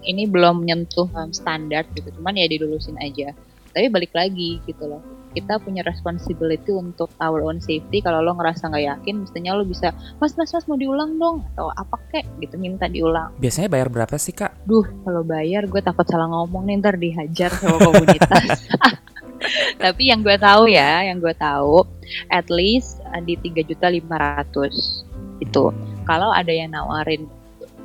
ini 0.00 0.30
belum 0.30 0.62
menyentuh 0.62 1.10
um, 1.10 1.34
standar 1.34 1.90
gitu, 1.90 2.14
cuman 2.14 2.38
ya 2.38 2.46
dilulusin 2.46 2.94
aja. 3.02 3.34
Tapi 3.74 3.90
balik 3.90 4.14
lagi 4.14 4.62
gitu 4.62 4.86
loh. 4.86 5.02
Kita 5.28 5.58
punya 5.58 5.82
responsibility 5.82 6.70
untuk 6.70 7.10
our 7.18 7.44
own 7.44 7.58
safety. 7.58 7.98
Kalau 7.98 8.22
lo 8.22 8.32
ngerasa 8.32 8.70
nggak 8.70 8.84
yakin, 8.86 9.14
mestinya 9.22 9.58
lo 9.58 9.62
bisa, 9.62 9.90
mas, 10.16 10.32
mas, 10.34 10.50
mas 10.50 10.64
mau 10.64 10.78
diulang 10.78 11.18
dong 11.18 11.44
atau 11.52 11.68
apa 11.68 11.98
kek 12.10 12.24
gitu 12.38 12.56
minta 12.56 12.86
diulang. 12.86 13.34
biasanya 13.36 13.68
bayar 13.68 13.90
berapa 13.90 14.14
sih 14.16 14.32
kak? 14.32 14.54
Duh, 14.64 14.86
kalau 15.02 15.22
bayar 15.22 15.66
gue 15.66 15.82
takut 15.82 16.06
salah 16.06 16.30
ngomong 16.30 16.62
nih 16.64 16.78
ntar 16.78 16.94
dihajar 16.94 17.50
sama 17.52 17.76
komunitas. 17.82 18.70
Tapi 19.82 20.10
yang 20.10 20.20
gue 20.24 20.36
tahu 20.36 20.70
ya, 20.70 21.06
yang 21.06 21.22
gue 21.22 21.34
tahu, 21.34 21.86
at 22.32 22.46
least 22.50 23.02
uh, 23.12 23.22
di 23.22 23.38
tiga 23.38 23.62
juta 23.62 23.86
lima 23.88 24.16
ratus 24.18 25.06
itu. 25.38 25.70
Kalau 26.06 26.32
ada 26.32 26.50
yang 26.50 26.72
nawarin 26.74 27.28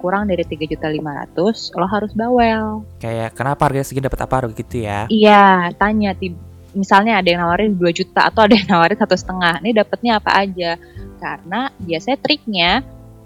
kurang 0.04 0.28
dari 0.28 0.44
tiga 0.44 0.68
juta 0.68 0.92
lima 0.92 1.24
ratus, 1.24 1.72
lo 1.80 1.88
harus 1.88 2.12
bawel. 2.12 2.84
Kayak 3.00 3.38
kenapa 3.38 3.72
harganya 3.72 3.88
segini 3.88 4.06
dapat 4.08 4.22
apa 4.28 4.52
gitu 4.52 4.84
ya? 4.84 5.08
Iya, 5.08 5.72
tanya 5.80 6.12
misalnya 6.74 7.22
ada 7.22 7.30
yang 7.30 7.42
nawarin 7.46 7.78
2 7.78 7.86
juta 7.94 8.28
atau 8.28 8.44
ada 8.50 8.58
yang 8.58 8.68
nawarin 8.68 8.98
satu 9.00 9.16
setengah. 9.16 9.62
Ini 9.62 9.72
dapatnya 9.78 10.12
apa 10.20 10.32
aja? 10.44 10.72
Karena 11.22 11.70
biasanya 11.80 12.18
triknya 12.20 12.72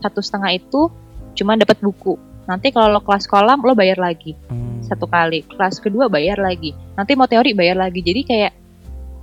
satu 0.03 0.19
setengah 0.21 0.51
itu 0.53 0.91
cuma 1.33 1.57
dapat 1.57 1.79
buku. 1.81 2.19
Nanti 2.47 2.71
kalau 2.71 2.95
lo 2.95 3.01
kelas 3.03 3.27
kolam 3.27 3.59
lo 3.59 3.75
bayar 3.75 3.99
lagi 3.99 4.33
Hmm. 4.47 4.79
satu 4.81 5.03
kali. 5.05 5.43
Kelas 5.43 5.77
kedua 5.77 6.07
bayar 6.07 6.39
lagi. 6.39 6.71
Nanti 6.95 7.11
mau 7.13 7.27
teori 7.27 7.51
bayar 7.51 7.75
lagi. 7.75 7.99
Jadi 7.99 8.21
kayak 8.23 8.53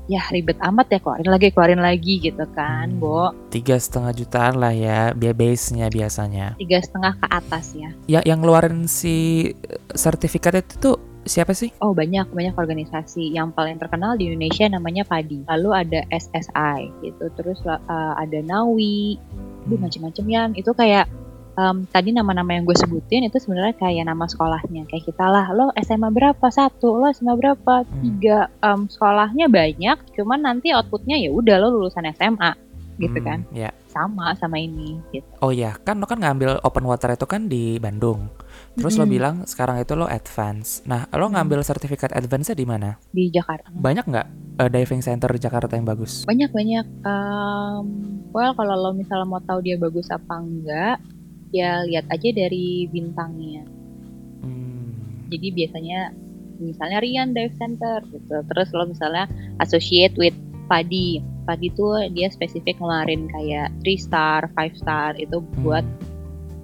ya 0.05 0.21
ribet 0.29 0.61
amat 0.61 0.93
ya 0.93 1.01
keluarin 1.01 1.33
lagi 1.33 1.49
keluarin 1.49 1.81
lagi 1.81 2.21
gitu 2.21 2.45
kan, 2.53 2.93
Hmm. 2.93 3.01
Bo. 3.01 3.33
Tiga 3.49 3.81
setengah 3.81 4.13
jutaan 4.13 4.61
lah 4.61 4.77
ya, 4.77 5.17
biaya 5.17 5.33
base-nya 5.33 5.89
biasanya. 5.89 6.61
Tiga 6.61 6.77
setengah 6.77 7.17
ke 7.17 7.27
atas 7.33 7.73
ya. 7.73 7.89
Ya, 8.05 8.21
yang 8.21 8.45
ngeluarin 8.45 8.85
si 8.85 9.49
eh, 9.49 9.81
sertifikat 9.97 10.61
itu 10.61 10.77
tuh 10.77 10.97
siapa 11.25 11.57
sih? 11.57 11.73
Oh 11.81 11.97
banyak 11.97 12.29
banyak 12.29 12.53
organisasi 12.53 13.33
yang 13.33 13.49
paling 13.49 13.81
terkenal 13.81 14.21
di 14.21 14.29
Indonesia 14.29 14.69
namanya 14.69 15.09
PADI. 15.09 15.49
Lalu 15.49 15.69
ada 15.73 16.01
SSI 16.13 16.93
gitu, 17.01 17.25
terus 17.33 17.65
uh, 17.65 17.81
ada 18.13 18.45
Nawi, 18.45 19.17
Duh, 19.65 19.81
macem-macem 19.81 20.29
ya. 20.29 20.53
Itu 20.53 20.77
kayak 20.77 21.09
em, 21.55 21.87
tadi 21.87 22.11
nama-nama 22.11 22.51
yang 22.51 22.65
gue 22.65 22.75
sebutin 22.75 23.25
itu 23.25 23.39
sebenarnya 23.39 23.75
kayak 23.75 24.05
nama 24.05 24.25
sekolahnya. 24.25 24.87
Kayak 24.87 25.05
kita 25.07 25.25
lah, 25.25 25.51
lo 25.51 25.71
SMA 25.77 26.09
berapa 26.09 26.47
satu, 26.49 26.99
lo 26.99 27.07
SMA 27.09 27.35
berapa 27.35 27.75
tiga. 28.01 28.51
Em, 28.59 28.87
sekolahnya 28.87 29.47
banyak, 29.47 29.97
cuman 30.13 30.41
nanti 30.43 30.71
outputnya 30.71 31.15
ya 31.17 31.31
udah 31.31 31.57
lo 31.59 31.69
lulusan 31.73 32.11
SMA 32.11 32.53
gitu 32.95 33.19
Hmm, 33.19 33.27
kan. 33.27 33.39
Ya. 33.51 33.75
Sama 33.91 34.35
sama 34.35 34.55
ini 34.55 35.03
gitu. 35.11 35.27
Oh 35.39 35.51
ya, 35.51 35.75
kan 35.77 35.99
lo 35.99 36.07
kan 36.07 36.19
ngambil 36.19 36.63
open 36.63 36.83
water 36.83 37.11
itu 37.11 37.27
kan 37.27 37.47
di 37.47 37.75
Bandung. 37.77 38.31
Terus 38.75 38.95
lo 38.95 39.03
Mm-mm. 39.03 39.11
bilang 39.11 39.35
sekarang 39.45 39.79
itu 39.79 39.95
lo 39.95 40.07
advance. 40.07 40.83
Nah, 40.85 41.07
lo 41.09 41.27
Hmm. 41.27 41.35
ngambil 41.35 41.63
sertifikat 41.63 42.11
advance-nya 42.11 42.55
di 42.55 42.63
mana? 42.63 42.95
di 43.11 43.31
Jakarta. 43.31 43.67
Banyak 43.69 44.05
nggak 44.05 44.27
eh, 44.57 44.71
diving 44.71 45.03
center 45.03 45.27
di 45.29 45.41
Jakarta 45.41 45.75
yang 45.75 45.83
bagus? 45.85 46.23
Banyak 46.23 46.51
banyak. 46.51 46.87
Em, 47.03 47.85
well 48.31 48.55
kalau 48.55 48.75
lo 48.77 48.91
misalnya 48.93 49.27
mau 49.27 49.39
tahu 49.41 49.59
dia 49.61 49.75
bagus 49.75 50.07
apa 50.09 50.35
enggak, 50.37 50.97
ya 51.55 51.87
lihat 51.87 52.11
aja 52.11 52.29
dari 52.35 52.91
bintangnya. 52.91 53.63
Hmm. 54.43 54.91
Jadi 55.31 55.55
biasanya 55.55 56.11
misalnya 56.59 56.99
Rian 56.99 57.31
Dive 57.31 57.55
Center 57.55 58.03
gitu. 58.11 58.43
Terus 58.51 58.69
lo 58.75 58.91
misalnya 58.91 59.31
associate 59.63 60.19
with 60.19 60.35
Padi. 60.67 61.23
Padi 61.45 61.69
tuh 61.77 62.11
dia 62.11 62.33
spesifik 62.33 62.81
ngeluarin 62.81 63.31
kayak 63.31 63.71
3 63.87 64.01
star, 64.01 64.41
5 64.57 64.81
star 64.81 65.15
itu 65.21 65.39
buat 65.63 65.85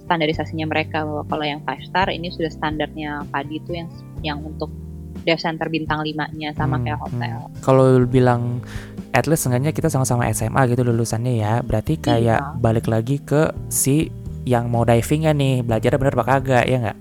standarisasinya 0.09 0.66
mereka 0.66 1.06
bahwa 1.06 1.23
kalau 1.30 1.44
yang 1.47 1.61
5 1.62 1.87
star 1.87 2.11
ini 2.11 2.32
sudah 2.35 2.50
standarnya 2.50 3.23
Padi 3.30 3.62
itu 3.62 3.78
yang 3.78 3.88
yang 4.26 4.38
untuk 4.42 4.73
dive 5.20 5.38
center 5.38 5.68
bintang 5.68 6.00
5-nya 6.00 6.56
sama 6.56 6.80
Hmm, 6.80 6.85
kayak 6.88 7.00
hotel. 7.04 7.37
Kalau 7.61 7.82
lu 8.00 8.09
bilang 8.09 8.64
at 9.12 9.28
least 9.28 9.44
seenggaknya 9.44 9.75
kita 9.75 9.92
sama-sama 9.92 10.25
SMA 10.32 10.64
gitu 10.73 10.80
lulusannya 10.80 11.35
ya. 11.37 11.61
Berarti 11.61 12.00
kayak 12.00 12.40
Iya. 12.40 12.56
balik 12.56 12.88
lagi 12.88 13.20
ke 13.20 13.52
si 13.68 14.09
yang 14.44 14.68
mau 14.68 14.82
divingnya 14.82 15.32
nih, 15.32 15.61
belajar 15.61 15.97
bener 15.97 16.14
apa 16.14 16.25
kagak 16.26 16.64
ya 16.66 16.78
nggak? 16.80 16.99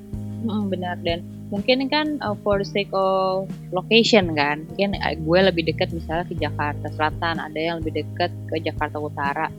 Benar 0.69 0.95
dan 1.01 1.19
mungkin 1.49 1.89
kan 1.89 2.21
uh, 2.21 2.37
for 2.45 2.61
sake 2.61 2.93
of 2.93 3.49
location 3.73 4.37
kan 4.37 4.63
mungkin 4.69 4.93
uh, 4.95 5.17
gue 5.17 5.39
lebih 5.49 5.65
dekat 5.65 5.89
misalnya 5.91 6.29
ke 6.29 6.37
Jakarta 6.37 6.87
Selatan 6.93 7.41
ada 7.41 7.57
yang 7.57 7.81
lebih 7.81 8.05
dekat 8.05 8.29
ke 8.47 8.61
Jakarta 8.61 9.01
Utara 9.01 9.49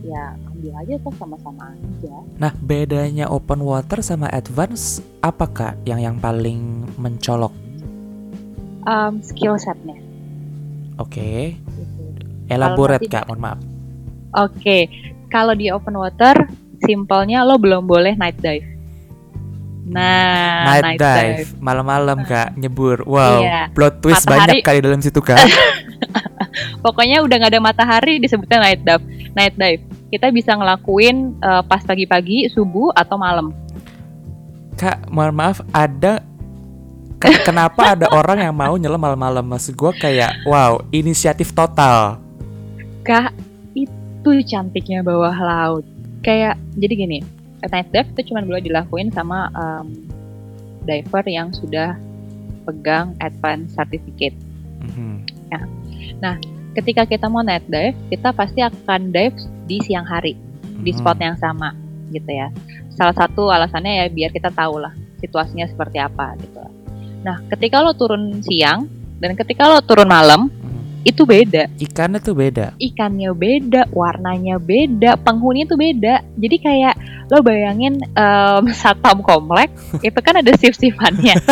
ya 0.00 0.32
ambil 0.48 0.72
aja 0.80 0.96
tuh 1.04 1.12
sama-sama 1.20 1.68
aja 1.70 2.16
Nah, 2.40 2.52
bedanya 2.56 3.28
open 3.28 3.60
water 3.60 4.00
sama 4.00 4.32
advance 4.32 5.04
apa 5.20 5.44
kak 5.46 5.74
yang 5.84 6.00
yang 6.00 6.16
paling 6.16 6.88
mencolok? 6.96 7.52
um, 8.84 9.20
skill 9.20 9.60
setnya 9.60 10.00
Oke, 10.96 11.60
gitu. 11.60 12.02
elaborate 12.48 13.04
kak, 13.04 13.28
mohon 13.28 13.40
maaf. 13.44 13.60
oke 14.32 14.78
kalau 15.28 15.52
di 15.52 15.68
open 15.68 15.94
water 15.94 16.48
simpelnya 16.80 17.42
lo 17.42 17.54
belum 17.54 17.84
boleh 17.84 18.14
night 18.14 18.38
dive 18.38 18.66
nah 19.84 20.80
Night, 20.80 20.96
dive, 20.96 21.60
malam-malam 21.60 22.24
kak, 22.24 22.56
nyebur. 22.56 23.04
Wow, 23.04 23.44
Iya. 23.44 23.68
plot 23.68 24.00
twist 24.00 24.24
Matahari. 24.24 24.40
banyak 24.40 24.64
kali 24.64 24.78
dalam 24.80 24.96
situ 24.98 25.20
kak. 25.20 25.36
pokoknya 26.84 27.20
udah 27.20 27.36
nggak 27.36 27.52
ada 27.52 27.60
matahari 27.60 28.16
disebutnya 28.16 28.62
night 28.62 28.80
dive 28.80 29.04
night 29.32 29.54
dive 29.54 29.82
kita 30.08 30.30
bisa 30.30 30.54
ngelakuin 30.54 31.36
uh, 31.38 31.60
pas 31.60 31.82
pagi-pagi 31.82 32.48
subuh 32.48 32.94
atau 32.94 33.18
malam 33.18 33.52
kak, 34.74 35.04
mohon 35.06 35.36
maaf, 35.36 35.60
ada 35.68 36.24
ke- 37.18 37.44
kenapa 37.48 37.92
ada 37.92 38.08
orang 38.08 38.40
yang 38.40 38.54
mau 38.54 38.74
nyelam 38.74 38.98
malam-malam? 38.98 39.44
Maksud 39.44 39.72
gue 39.72 39.92
kayak, 39.94 40.44
wow, 40.44 40.82
inisiatif 40.90 41.52
total. 41.52 42.18
Kak, 43.02 43.30
itu 43.70 44.30
cantiknya 44.42 45.00
bawah 45.00 45.30
laut. 45.30 45.84
Kayak 46.24 46.56
jadi 46.80 46.94
gini, 46.96 47.18
night 47.68 47.92
dive 47.92 48.08
itu 48.16 48.32
cuma 48.32 48.40
boleh 48.40 48.64
dilakuin 48.64 49.12
sama 49.12 49.52
um, 49.52 49.92
diver 50.88 51.24
yang 51.28 51.52
sudah 51.52 52.00
pegang 52.64 53.12
advance 53.20 53.76
certificate. 53.76 54.36
Mhm. 54.88 55.28
Ketika 56.74 57.06
kita 57.06 57.30
mau 57.30 57.44
night 57.44 57.62
dive, 57.70 57.94
kita 58.10 58.34
pasti 58.34 58.58
akan 58.58 59.14
dive 59.14 59.36
di 59.70 59.78
siang 59.84 60.02
hari 60.02 60.34
di 60.82 60.90
Mhm. 60.90 60.98
spot 60.98 61.18
yang 61.22 61.36
sama, 61.38 61.70
gitu 62.10 62.26
ya. 62.26 62.50
Salah 62.96 63.14
satu 63.14 63.52
alasannya 63.52 64.02
ya 64.02 64.04
biar 64.10 64.30
kita 64.34 64.50
tahu 64.50 64.82
lah 64.82 64.90
situasinya 65.22 65.70
seperti 65.70 66.02
apa 66.02 66.34
gitu. 66.40 66.64
Nah, 67.22 67.38
ketika 67.52 67.78
lo 67.78 67.94
turun 67.94 68.42
siang 68.42 68.90
dan 69.22 69.38
ketika 69.38 69.70
lo 69.70 69.78
turun 69.86 70.10
malam. 70.10 70.50
Itu 71.04 71.22
beda. 71.22 71.68
Ikannya 71.76 72.18
tuh 72.18 72.32
beda. 72.32 72.72
ikannya 72.80 73.30
beda, 73.30 73.92
warnanya 73.92 74.56
beda, 74.56 75.20
penghuni 75.20 75.68
itu 75.68 75.76
beda. 75.76 76.24
Jadi 76.34 76.56
kayak 76.58 76.94
lo 77.28 77.40
bayangin 77.40 78.00
em, 78.00 78.64
satpam 78.80 79.20
komplek 79.20 79.68
itu 80.06 80.18
kan 80.18 80.40
ada 80.40 80.50
shift-shiftannya. 80.56 81.36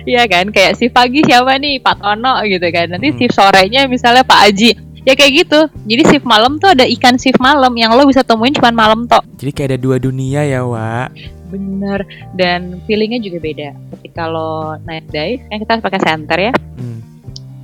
Iya 0.00 0.24
kan, 0.30 0.48
kayak 0.48 0.80
shift 0.80 0.96
pagi 0.96 1.20
siapa 1.20 1.60
nih 1.60 1.82
Pak 1.82 2.00
Tono 2.00 2.40
gitu 2.48 2.62
kan. 2.72 2.88
Nanti 2.88 3.12
Hmm. 3.12 3.18
shift 3.20 3.36
sorenya 3.36 3.84
misalnya 3.84 4.24
Pak 4.24 4.40
Aji. 4.48 4.72
Ya 5.04 5.12
kayak 5.12 5.44
gitu. 5.44 5.60
Jadi 5.84 6.02
shift 6.08 6.24
malam 6.24 6.56
tuh 6.56 6.72
ada 6.72 6.88
ikan 6.88 7.20
shift 7.20 7.36
malam 7.36 7.68
yang 7.76 7.92
lo 7.92 8.08
bisa 8.08 8.24
temuin 8.24 8.54
cuma 8.54 8.72
malam 8.72 9.04
tok. 9.04 9.20
Jadi 9.36 9.50
kayak 9.52 9.68
ada 9.74 9.78
dua 9.82 9.96
dunia 10.00 10.40
ya, 10.46 10.64
Wak. 10.64 11.12
Bener. 11.52 12.06
Dan 12.32 12.80
feelingnya 12.88 13.20
juga 13.20 13.44
beda. 13.44 13.68
Ketika 13.98 14.24
lo 14.24 14.78
night 14.88 15.04
dive, 15.10 15.42
kan 15.50 15.58
kita 15.58 15.70
harus 15.76 15.84
pakai 15.84 16.00
center 16.00 16.38
ya. 16.38 16.52
Hmm. 16.78 16.98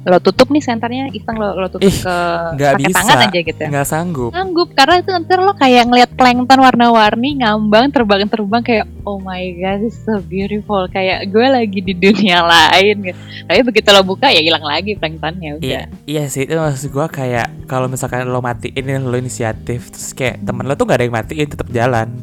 Lo 0.07 0.23
tutup 0.23 0.49
nih 0.49 0.63
senternya, 0.63 1.11
iseng 1.11 1.35
lo, 1.35 1.59
lo 1.59 1.67
tutup 1.67 1.83
Ih, 1.83 1.99
ke 1.99 2.17
pakai 2.55 2.79
bisa. 2.79 2.97
tangan 3.03 3.19
aja 3.27 3.39
gitu. 3.43 3.63
Nggak 3.67 3.87
sanggup. 3.87 4.31
sanggup 4.31 4.69
karena 4.71 4.95
itu 5.03 5.11
nanti 5.11 5.33
lo 5.35 5.53
kayak 5.53 5.83
ngeliat 5.85 6.11
plankton 6.15 6.61
warna-warni 6.63 7.43
ngambang 7.43 7.91
terbang-terbang 7.91 8.63
kayak 8.63 8.87
oh 9.03 9.19
my 9.19 9.43
god 9.59 9.83
it's 9.83 9.99
so 10.01 10.23
beautiful 10.23 10.87
kayak 10.87 11.27
gue 11.27 11.47
lagi 11.47 11.79
di 11.81 11.91
dunia 11.93 12.43
lain 12.43 13.03
gitu. 13.03 13.19
tapi 13.45 13.61
begitu 13.63 13.89
lo 13.91 14.03
buka 14.03 14.31
ya 14.31 14.39
hilang 14.39 14.63
lagi 14.63 14.95
planktonnya 14.95 15.59
udah 15.59 15.67
Iya, 15.67 15.83
iya 16.07 16.25
sih 16.27 16.47
itu 16.47 16.55
maksud 16.55 16.91
gua 16.91 17.07
kayak 17.07 17.67
kalau 17.67 17.87
misalkan 17.87 18.27
lo 18.27 18.39
matiin 18.39 18.87
lo 19.03 19.15
inisiatif 19.15 19.91
terus 19.91 20.11
kayak 20.11 20.39
temen 20.41 20.63
lo 20.63 20.75
tuh 20.75 20.87
gak 20.87 20.99
ada 20.99 21.05
yang 21.05 21.15
matiin 21.15 21.49
tetap 21.49 21.67
jalan 21.69 22.15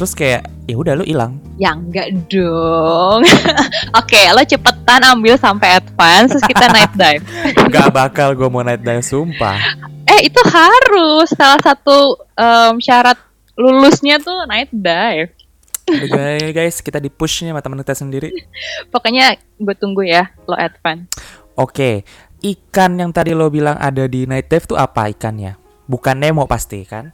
terus 0.00 0.16
kayak 0.16 0.48
ya 0.64 0.80
udah 0.80 0.96
lu 0.96 1.04
hilang 1.04 1.36
Ya 1.60 1.76
enggak 1.76 2.08
dong. 2.32 3.20
Oke, 4.00 4.16
lo 4.32 4.40
cepetan 4.40 5.04
ambil 5.04 5.36
sampai 5.36 5.76
advance 5.76 6.32
terus 6.32 6.48
kita 6.48 6.72
night 6.72 6.94
dive. 6.96 7.20
Gak 7.76 7.92
bakal 7.92 8.32
gue 8.32 8.48
mau 8.48 8.64
night 8.64 8.80
dive 8.80 9.04
sumpah 9.04 9.60
Eh, 10.08 10.24
itu 10.24 10.40
harus 10.40 11.28
salah 11.36 11.60
satu 11.60 12.16
em, 12.32 12.80
syarat 12.80 13.20
lulusnya 13.60 14.16
tuh 14.24 14.48
night 14.48 14.72
dive. 14.72 15.36
Udah, 15.84 16.48
guys 16.48 16.80
kita 16.80 16.96
di 16.96 17.12
push 17.12 17.44
nih 17.44 17.52
sama 17.52 17.60
temen 17.60 17.84
kita 17.84 17.92
sendiri 17.92 18.32
Pokoknya 18.94 19.36
gue 19.36 19.74
tunggu 19.76 20.08
ya 20.08 20.32
lo 20.48 20.56
advance. 20.56 21.12
Oke 21.60 22.08
ikan 22.40 22.96
yang 22.96 23.12
tadi 23.12 23.36
lo 23.36 23.52
bilang 23.52 23.76
ada 23.76 24.08
di 24.08 24.24
night 24.24 24.48
dive 24.48 24.64
tuh 24.64 24.80
apa 24.80 25.12
ikannya 25.12 25.60
bukan 25.84 26.16
Nemo 26.16 26.48
pasti 26.48 26.88
kan 26.88 27.12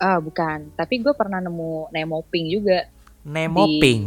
Ah, 0.00 0.16
bukan. 0.16 0.72
Tapi 0.74 1.04
gue 1.04 1.12
pernah 1.12 1.44
nemu 1.44 1.92
Nemo 1.92 2.24
pink 2.24 2.46
juga. 2.48 2.88
Nemo 3.22 3.68
Di- 3.68 3.80
pink? 3.84 4.02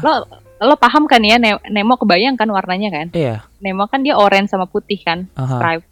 Lo 0.00 0.24
lo 0.60 0.74
paham 0.80 1.04
kan 1.04 1.20
ya 1.20 1.36
Ne- 1.36 1.60
Nemo 1.68 1.98
kebayang 2.00 2.38
kan 2.40 2.48
warnanya 2.48 2.88
kan? 2.88 3.06
Iya 3.12 3.44
Nemo 3.60 3.84
kan 3.90 4.00
dia 4.00 4.16
orange 4.16 4.48
sama 4.54 4.64
putih 4.64 4.96
kan, 5.02 5.28
aha. 5.36 5.58
stripe. 5.58 5.84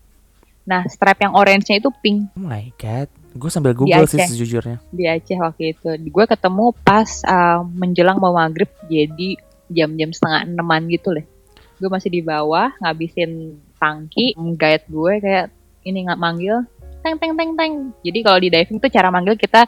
Nah, 0.68 0.84
stripe 0.84 1.20
yang 1.24 1.32
orange-nya 1.32 1.80
itu 1.80 1.88
pink 2.04 2.28
Oh 2.36 2.44
my 2.44 2.68
god 2.76 3.08
Gue 3.32 3.48
sambil 3.48 3.72
google 3.72 4.04
sih 4.04 4.20
sejujurnya 4.20 4.80
di 4.90 5.04
Aceh 5.04 5.36
waktu 5.36 5.76
itu. 5.76 5.90
Gue 6.08 6.24
ketemu 6.24 6.74
pas 6.80 7.06
uh, 7.28 7.62
menjelang 7.62 8.18
mau 8.18 8.34
maghrib, 8.34 8.66
jadi 8.88 9.38
jam-jam 9.68 10.10
setengah 10.10 10.48
enaman 10.48 10.88
gitu 10.88 11.12
lah. 11.14 11.24
Gue 11.78 11.88
masih 11.92 12.10
di 12.10 12.20
bawah 12.24 12.72
ngabisin 12.82 13.62
tangki, 13.78 14.34
guide 14.58 14.84
gue 14.90 15.12
kayak 15.22 15.46
ini 15.86 16.08
nggak 16.08 16.18
manggil, 16.18 16.66
teng 17.08 17.16
teng 17.16 17.32
teng 17.32 17.50
teng. 17.56 17.72
Jadi 18.04 18.18
kalau 18.20 18.36
di 18.36 18.48
diving 18.52 18.76
tuh 18.76 18.92
cara 18.92 19.08
manggil 19.08 19.40
kita 19.40 19.64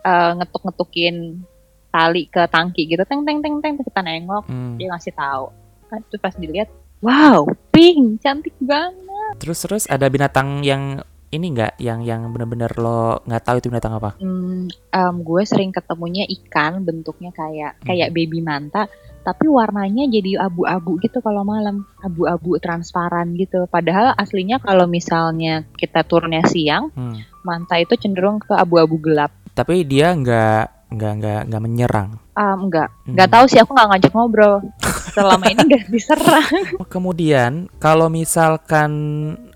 uh, 0.00 0.32
ngetuk-ngetukin 0.40 1.44
tali 1.92 2.24
ke 2.32 2.48
tangki 2.48 2.88
gitu, 2.88 3.04
teng 3.04 3.28
teng 3.28 3.44
teng 3.44 3.60
teng. 3.60 3.76
Kita 3.76 4.00
nengok, 4.00 4.48
Hmm. 4.48 4.80
dia 4.80 4.88
ngasih 4.88 5.12
tahu. 5.12 5.52
Kan 5.92 6.00
terus 6.08 6.20
pas 6.24 6.32
dilihat, 6.32 6.72
wow, 7.04 7.44
pink, 7.68 8.24
cantik 8.24 8.56
banget. 8.64 9.34
Terus 9.36 9.58
terus 9.60 9.84
ada 9.92 10.08
binatang 10.08 10.64
yang 10.64 11.04
ini 11.32 11.46
nggak 11.52 11.80
yang 11.80 12.04
yang 12.04 12.28
bener-bener 12.28 12.68
lo 12.76 13.24
nggak 13.24 13.42
tahu 13.44 13.56
itu 13.56 13.72
binatang 13.72 13.96
apa 13.96 14.20
Hmm, 14.20 14.68
em, 14.68 15.14
gue 15.24 15.42
sering 15.48 15.72
ketemunya 15.72 16.28
ikan 16.28 16.84
bentuknya 16.84 17.32
kayak 17.32 17.80
kayak 17.88 18.12
baby 18.12 18.44
manta, 18.44 18.84
tapi 19.22 19.46
warnanya 19.46 20.10
jadi 20.10 20.42
abu-abu 20.42 20.98
gitu 20.98 21.22
kalau 21.22 21.46
malam, 21.46 21.86
abu-abu 22.02 22.58
transparan 22.58 23.32
gitu. 23.38 23.64
Padahal 23.70 24.12
aslinya 24.18 24.58
kalau 24.58 24.84
misalnya 24.84 25.64
kita 25.78 26.02
turunnya 26.02 26.42
siang, 26.44 26.90
Hmm. 26.92 27.22
manta 27.46 27.78
itu 27.78 27.94
cenderung 27.96 28.42
ke 28.42 28.52
abu-abu 28.52 28.98
gelap. 28.98 29.30
Tapi 29.54 29.86
dia 29.86 30.10
nggak 30.12 30.92
nggak 30.92 31.12
nggak 31.22 31.40
nggak 31.48 31.62
menyerang. 31.62 32.10
Um, 32.36 32.68
enggak, 32.68 32.92
Hmm. 33.06 33.16
nggak 33.16 33.30
tahu 33.32 33.44
sih 33.48 33.60
aku 33.62 33.72
nggak 33.72 33.88
ngajak 33.96 34.12
ngobrol. 34.12 34.54
Selama 35.16 35.44
ini 35.48 35.60
nggak 35.64 35.84
diserang. 35.88 36.52
Kemudian 36.88 37.70
kalau 37.78 38.12
misalkan 38.12 38.90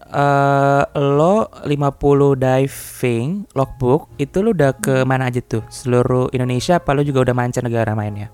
eh 0.06 0.82
lo 0.94 1.50
50 1.66 2.38
diving 2.38 3.50
logbook 3.52 4.14
itu 4.16 4.38
lo 4.38 4.54
udah 4.54 4.72
ke 4.78 5.02
mana 5.02 5.26
aja 5.28 5.42
tuh? 5.42 5.66
Seluruh 5.66 6.30
Indonesia 6.30 6.78
apa 6.78 6.94
lo 6.94 7.02
juga 7.02 7.26
udah 7.26 7.34
mancanegara 7.34 7.92
mainnya? 7.98 8.30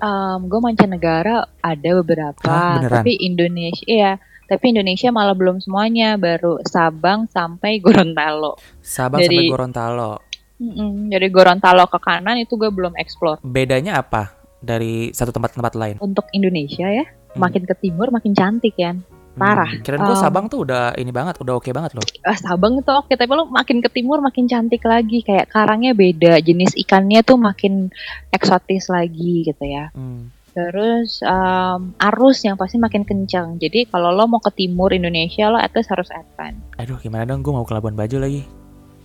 Um, 0.00 0.48
gue 0.48 0.60
mancanegara 0.60 1.44
ada 1.60 1.90
beberapa, 2.00 2.40
Hah, 2.42 2.80
beneran? 2.80 3.04
tapi 3.04 3.12
Indonesia 3.16 3.84
ya. 3.84 4.12
Tapi 4.44 4.74
Indonesia 4.74 5.08
malah 5.08 5.36
belum 5.36 5.60
semuanya, 5.60 6.18
baru 6.18 6.58
Sabang 6.64 7.28
sampai 7.28 7.78
Gorontalo. 7.78 8.58
Sabang 8.82 9.22
Dari- 9.22 9.30
sampai 9.30 9.46
Gorontalo. 9.46 10.12
Mm-mm, 10.58 11.08
dari 11.08 11.28
Gorontalo 11.28 11.86
ke 11.86 11.96
kanan 11.96 12.36
itu 12.36 12.56
gue 12.56 12.68
belum 12.68 12.92
explore. 12.94 13.40
Bedanya 13.40 13.96
apa 13.96 14.34
dari 14.58 15.08
satu 15.10 15.30
tempat 15.30 15.52
ke 15.52 15.56
tempat 15.56 15.72
lain? 15.72 15.96
Untuk 16.00 16.28
Indonesia 16.32 16.84
ya, 16.84 17.04
Hmm. 17.32 17.40
makin 17.40 17.62
ke 17.62 17.74
timur 17.78 18.10
makin 18.10 18.34
cantik 18.34 18.74
ya. 18.74 18.92
Parah. 19.40 19.70
Hmm. 19.72 19.80
Kirain 19.80 20.04
gue 20.04 20.16
Um, 20.16 20.20
Sabang 20.20 20.46
tuh 20.52 20.68
udah 20.68 20.92
ini 21.00 21.08
banget, 21.08 21.40
udah 21.40 21.56
oke 21.56 21.72
banget 21.72 21.96
loh. 21.96 22.04
Ah, 22.28 22.36
Sabang 22.36 22.76
itu 22.76 22.92
oke, 22.92 23.16
tapi 23.16 23.32
lo 23.32 23.48
makin 23.48 23.80
ke 23.80 23.88
timur 23.88 24.20
makin 24.20 24.44
cantik 24.44 24.84
lagi. 24.84 25.24
Kayak 25.24 25.48
karangnya 25.48 25.96
beda, 25.96 26.36
jenis 26.44 26.76
ikannya 26.76 27.24
tuh 27.24 27.40
makin 27.40 27.88
eksotis 28.28 28.92
lagi 28.92 29.48
gitu 29.48 29.64
ya. 29.64 29.88
Hmm. 29.96 30.28
Terus 30.50 31.22
um, 31.22 31.94
arus 31.96 32.42
yang 32.42 32.58
pasti 32.58 32.76
makin 32.76 33.06
kencang. 33.06 33.56
Jadi 33.62 33.86
kalau 33.86 34.10
lo 34.10 34.26
mau 34.26 34.42
ke 34.42 34.50
timur 34.52 34.90
Indonesia 34.90 35.46
lo 35.46 35.56
at 35.56 35.70
least 35.72 35.94
harus 35.94 36.10
advance. 36.10 36.58
Aduh 36.76 36.98
gimana 36.98 37.24
dong 37.24 37.46
gue 37.46 37.54
mau 37.54 37.62
ke 37.62 37.72
Labuan 37.72 37.94
Bajo 37.94 38.18
lagi. 38.18 38.42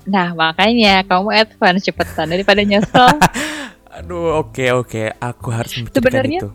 Nah 0.10 0.33
makanya 0.33 1.05
kamu 1.05 1.29
advance 1.31 1.86
cepetan 1.86 2.33
daripada 2.33 2.65
nyesel. 2.65 3.07
Aduh 4.01 4.41
oke 4.43 4.65
oke, 4.75 5.03
aku 5.21 5.47
harus 5.53 5.71
memikirkan 5.79 5.97
Sebenarnya 6.01 6.39
itu. 6.43 6.49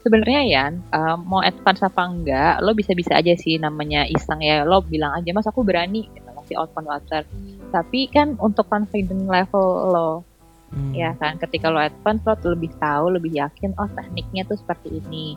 Sebenarnya 0.00 0.42
Yan, 0.48 0.72
um, 0.96 1.18
mau 1.28 1.40
advance 1.44 1.84
apa 1.84 2.08
enggak, 2.08 2.64
lo 2.64 2.72
bisa-bisa 2.72 3.20
aja 3.20 3.36
sih 3.36 3.60
namanya 3.60 4.08
iseng 4.08 4.40
ya. 4.40 4.64
Lo 4.64 4.80
bilang 4.80 5.12
aja 5.12 5.28
mas 5.36 5.44
aku 5.44 5.60
berani, 5.60 6.08
gitu, 6.08 6.28
masih 6.32 6.56
open 6.56 6.88
water. 6.88 7.22
Tapi 7.68 8.08
kan 8.08 8.40
untuk 8.40 8.64
confident 8.72 9.28
level 9.28 9.92
lo, 9.92 10.12
Hmm. 10.70 10.94
ya 10.94 11.10
kan, 11.18 11.34
ketika 11.34 11.66
lo 11.66 11.82
advance 11.82 12.22
lo 12.22 12.54
lebih 12.54 12.70
tahu, 12.78 13.18
lebih 13.18 13.34
yakin, 13.34 13.74
oh 13.74 13.90
tekniknya 13.90 14.46
tuh 14.46 14.54
seperti 14.54 15.02
ini, 15.02 15.34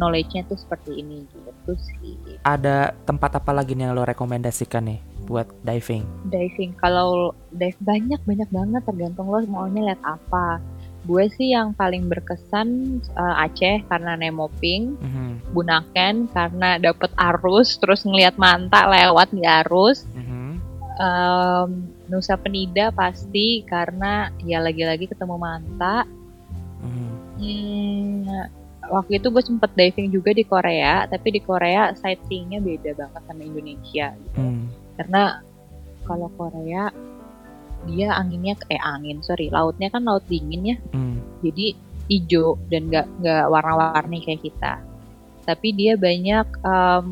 knowledge-nya 0.00 0.48
tuh 0.48 0.56
seperti 0.56 1.04
ini, 1.04 1.20
gitu 1.28 1.72
sih. 1.76 2.16
Ada 2.48 2.96
tempat 3.04 3.36
apa 3.36 3.52
lagi 3.52 3.76
nih 3.76 3.92
yang 3.92 3.92
lo 3.92 4.08
rekomendasikan 4.08 4.88
nih 4.88 5.04
buat 5.28 5.52
diving? 5.68 6.32
Diving, 6.32 6.80
kalau 6.80 7.36
dive 7.52 7.76
banyak 7.84 8.24
banyak 8.24 8.48
banget, 8.48 8.82
tergantung 8.88 9.28
lo 9.28 9.44
maunya 9.44 9.92
lihat 9.92 10.00
apa. 10.00 10.64
Gue 11.08 11.32
sih 11.32 11.56
yang 11.56 11.72
paling 11.72 12.12
berkesan 12.12 13.00
uh, 13.16 13.44
Aceh 13.44 13.84
karena 13.88 14.14
Nemo 14.20 14.52
Pink. 14.60 15.00
Mhm, 15.00 15.28
Bunaken 15.50 16.30
karena 16.30 16.78
dapet 16.78 17.10
arus 17.18 17.74
terus 17.82 18.06
ngelihat 18.06 18.38
manta 18.38 18.86
lewat 18.86 19.34
di 19.34 19.42
arus 19.42 20.06
mhm. 20.14 20.62
Em, 21.00 21.70
Nusa 22.12 22.36
Penida 22.36 22.92
pasti 22.92 23.64
karena 23.66 24.28
ya 24.44 24.60
lagi-lagi 24.60 25.08
ketemu 25.10 25.36
manta 25.40 26.04
Mhm. 26.80 27.08
Hmm, 27.40 28.24
waktu 28.88 29.20
itu 29.20 29.28
gue 29.32 29.42
sempet 29.44 29.70
diving 29.76 30.08
juga 30.12 30.30
di 30.32 30.44
Korea 30.44 31.04
tapi 31.08 31.28
di 31.34 31.40
Korea 31.40 31.92
sightseeingnya 31.96 32.60
beda 32.60 32.90
banget 32.96 33.22
sama 33.26 33.42
Indonesia 33.42 34.06
gitu. 34.16 34.38
Hmm. 34.40 34.64
karena 34.96 35.40
kalau 36.04 36.28
Korea 36.36 36.92
dia 37.88 38.12
anginnya 38.12 38.56
eh 38.68 38.80
angin 38.80 39.24
sorry 39.24 39.48
lautnya 39.48 39.88
kan 39.88 40.04
laut 40.04 40.24
dingin 40.28 40.74
ya. 40.74 40.76
Hmm. 40.92 41.20
jadi 41.40 41.72
hijau 42.10 42.58
dan 42.66 42.90
nggak 42.90 43.06
nggak 43.22 43.44
warna-warni 43.46 44.18
kayak 44.26 44.42
kita. 44.42 44.82
Tapi 45.46 45.68
dia 45.72 45.94
banyak 45.94 46.46
em, 46.66 47.06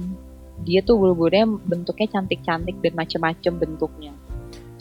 dia 0.67 0.83
tuh 0.83 0.99
bulu-bulunya 0.99 1.47
bentuknya 1.47 2.19
cantik-cantik 2.19 2.77
dan 2.83 2.93
macem-macem 2.99 3.55
bentuknya. 3.57 4.13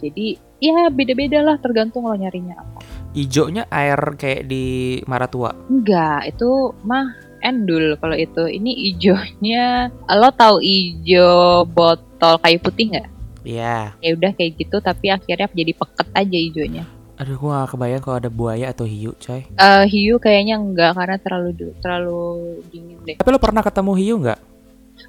Jadi 0.02 0.38
ya 0.58 0.89
beda-beda 0.89 1.41
lah 1.45 1.58
tergantung 1.62 2.10
lo 2.10 2.17
nyarinya 2.17 2.58
apa. 2.58 2.82
Ijonya 3.13 3.69
air 3.69 3.97
kayak 4.17 4.50
di 4.50 4.97
Maratua. 5.06 5.54
enggak 5.69 6.34
itu 6.34 6.73
mah 6.86 7.13
endul 7.45 7.97
kalau 8.02 8.17
itu. 8.17 8.45
Ini 8.50 8.71
hijaunya 8.73 9.93
lo 10.17 10.30
tahu 10.34 10.58
hijau 10.62 11.65
botol 11.69 12.41
kayu 12.41 12.58
putih 12.62 12.93
nggak 12.93 13.16
Iya. 13.47 13.95
ya 14.03 14.10
udah 14.12 14.31
kayak 14.36 14.51
gitu 14.60 14.83
tapi 14.83 15.07
akhirnya 15.07 15.47
jadi 15.47 15.71
peket 15.71 16.07
aja 16.12 16.38
hijaunya 16.38 16.83
Aduh 17.17 17.33
gua 17.33 17.65
gak 17.65 17.73
kebayang 17.73 18.01
kalau 18.05 18.17
ada 18.21 18.29
buaya 18.29 18.69
atau 18.69 18.86
hiu, 18.86 19.10
coy. 19.17 19.41
Eh, 19.41 19.83
hiu 19.89 20.21
kayaknya 20.21 20.62
enggak 20.62 20.93
karena 20.93 21.17
terlalu 21.17 21.73
terlalu 21.81 22.21
dingin 22.69 23.01
deh 23.10 23.17
Tapi 23.17 23.29
lo 23.33 23.41
pernah 23.41 23.65
ketemu 23.65 23.91
hiu 23.97 24.15
nggak? 24.21 24.39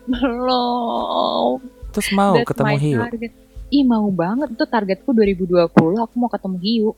belum 0.08 1.58
Terus 1.92 2.08
mau 2.12 2.32
That's 2.36 2.48
ketemu 2.48 2.74
hiu? 2.80 2.98
target. 3.04 3.32
Ih 3.68 3.84
mau 3.84 4.08
banget 4.08 4.48
tuh 4.56 4.64
targetku 4.64 5.12
2020 5.12 5.68
aku 6.00 6.14
mau 6.16 6.30
ketemu 6.32 6.56
hiu. 6.64 6.88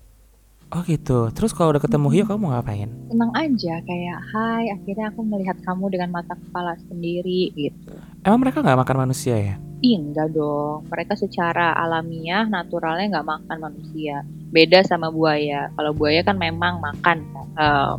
Oh 0.70 0.86
gitu. 0.86 1.34
Terus 1.34 1.50
kalau 1.50 1.74
udah 1.74 1.82
ketemu 1.82 2.08
hiu 2.14 2.24
kamu 2.30 2.46
mau 2.46 2.54
ngapain? 2.54 2.86
Senang 3.10 3.34
aja 3.34 3.74
kayak 3.82 4.18
hai 4.30 4.70
akhirnya 4.70 5.10
aku 5.10 5.26
melihat 5.26 5.58
kamu 5.66 5.90
dengan 5.90 6.14
mata 6.14 6.38
kepala 6.38 6.78
sendiri 6.86 7.50
gitu. 7.58 7.90
Emang 8.22 8.46
mereka 8.46 8.62
nggak 8.62 8.78
makan 8.78 8.96
manusia 9.10 9.34
ya? 9.34 9.54
Ih 9.82 9.98
enggak 9.98 10.30
dong. 10.30 10.86
Mereka 10.86 11.18
secara 11.18 11.74
alamiah 11.74 12.46
naturalnya 12.46 13.18
nggak 13.18 13.28
makan 13.34 13.58
manusia. 13.58 14.22
Beda 14.54 14.86
sama 14.86 15.10
buaya. 15.10 15.74
Kalau 15.74 15.90
buaya 15.90 16.22
kan 16.22 16.38
memang 16.38 16.78
makan 16.78 17.18
kan. 17.34 17.42
Em, 17.58 17.98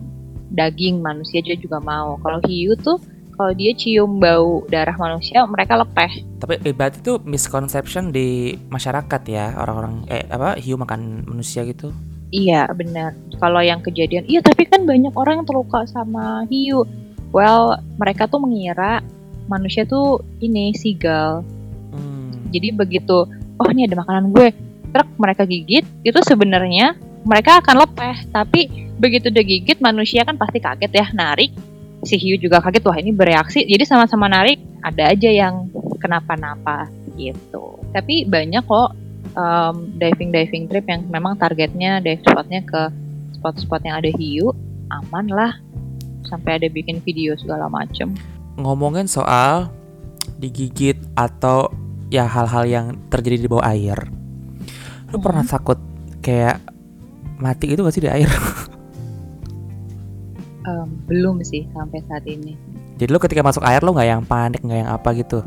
daging 0.56 1.04
manusia 1.04 1.44
dia 1.44 1.60
juga 1.60 1.84
mau. 1.84 2.16
Kalau 2.24 2.40
hiu 2.48 2.72
tuh 2.80 3.04
kalau 3.36 3.52
dia 3.52 3.76
cium 3.76 4.22
bau 4.22 4.64
darah 4.72 4.96
manusia 4.96 5.44
mereka 5.44 5.76
lepeh. 5.76 6.24
Tapi 6.40 6.62
eh, 6.64 6.72
berarti 6.72 7.04
itu 7.04 7.20
misconception 7.28 8.16
di 8.16 8.56
masyarakat 8.72 9.22
ya 9.28 9.60
orang-orang 9.60 10.08
eh 10.08 10.24
apa 10.32 10.56
hiu 10.56 10.80
makan 10.80 11.28
manusia 11.28 11.68
gitu? 11.68 11.92
Iya 12.32 12.72
benar. 12.72 13.12
Kalau 13.38 13.60
yang 13.60 13.84
kejadian, 13.84 14.24
iya 14.26 14.40
tapi 14.40 14.64
kan 14.64 14.88
banyak 14.88 15.12
orang 15.16 15.44
yang 15.44 15.48
terluka 15.48 15.84
sama 15.88 16.48
hiu. 16.48 16.88
Well, 17.36 17.80
mereka 18.00 18.28
tuh 18.28 18.40
mengira 18.44 19.04
manusia 19.52 19.84
tuh 19.84 20.24
ini 20.40 20.72
seagull. 20.76 21.44
Hmm. 21.92 22.52
Jadi 22.52 22.72
begitu, 22.72 23.28
oh 23.60 23.68
ini 23.72 23.88
ada 23.88 24.00
makanan 24.00 24.32
gue, 24.32 24.52
truk 24.96 25.08
mereka 25.20 25.44
gigit, 25.44 25.84
itu 26.04 26.20
sebenarnya 26.24 26.96
mereka 27.26 27.62
akan 27.62 27.86
lepeh 27.86 28.16
tapi 28.34 28.90
begitu 28.98 29.30
digigit 29.30 29.78
manusia 29.82 30.26
kan 30.26 30.38
pasti 30.38 30.62
kaget 30.62 30.92
ya 30.94 31.06
narik 31.14 31.54
si 32.02 32.18
hiu 32.18 32.38
juga 32.38 32.62
kaget 32.62 32.86
wah 32.86 32.98
ini 32.98 33.14
bereaksi 33.14 33.66
jadi 33.66 33.86
sama-sama 33.86 34.26
narik 34.26 34.58
ada 34.82 35.14
aja 35.14 35.30
yang 35.30 35.70
kenapa-napa 36.02 36.90
gitu 37.18 37.78
tapi 37.94 38.26
banyak 38.26 38.66
kok 38.66 38.98
um, 39.36 39.92
diving 39.98 40.30
diving 40.32 40.68
trip 40.68 40.86
yang 40.88 41.08
memang 41.08 41.38
targetnya 41.38 42.00
dive 42.04 42.22
spotnya 42.24 42.62
ke 42.64 42.82
spot-spot 43.38 43.82
yang 43.84 43.98
ada 44.00 44.12
hiu 44.14 44.54
aman 44.92 45.28
lah. 45.32 45.54
Sampai 46.28 46.62
ada 46.62 46.68
bikin 46.70 47.02
video 47.02 47.36
segala 47.36 47.68
macem. 47.68 48.14
Ngomongin 48.60 49.08
soal 49.08 49.72
digigit 50.38 51.00
atau 51.18 51.72
ya 52.12 52.28
hal-hal 52.28 52.64
yang 52.68 52.86
terjadi 53.10 53.48
di 53.48 53.50
bawah 53.50 53.66
air. 53.72 53.98
Lu 55.12 55.18
Hmm. 55.20 55.26
pernah 55.26 55.44
takut 55.44 55.80
kayak 56.22 56.62
mati 57.42 57.74
itu 57.74 57.82
gak 57.82 57.96
sih 57.96 58.04
di 58.06 58.12
air? 58.12 58.30
Em, 60.68 60.88
belum 61.10 61.42
sih 61.42 61.66
sampai 61.74 62.00
saat 62.06 62.24
ini. 62.30 62.54
Jadi 63.02 63.10
lu 63.10 63.18
ketika 63.18 63.42
masuk 63.42 63.66
air 63.66 63.82
lu 63.82 63.98
nggak 63.98 64.10
yang 64.14 64.22
panik 64.22 64.62
nggak 64.62 64.80
yang 64.86 64.92
apa 64.94 65.10
gitu 65.18 65.42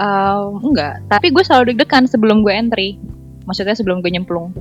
Em, 0.00 0.50
enggak. 0.64 1.04
Tapi 1.12 1.28
gue 1.28 1.44
selalu 1.44 1.74
deg-degan 1.74 2.08
sebelum 2.08 2.40
gue 2.40 2.52
entry. 2.52 2.96
Maksudnya 3.44 3.76
sebelum 3.76 4.00
gue 4.00 4.08
nyemplung. 4.08 4.54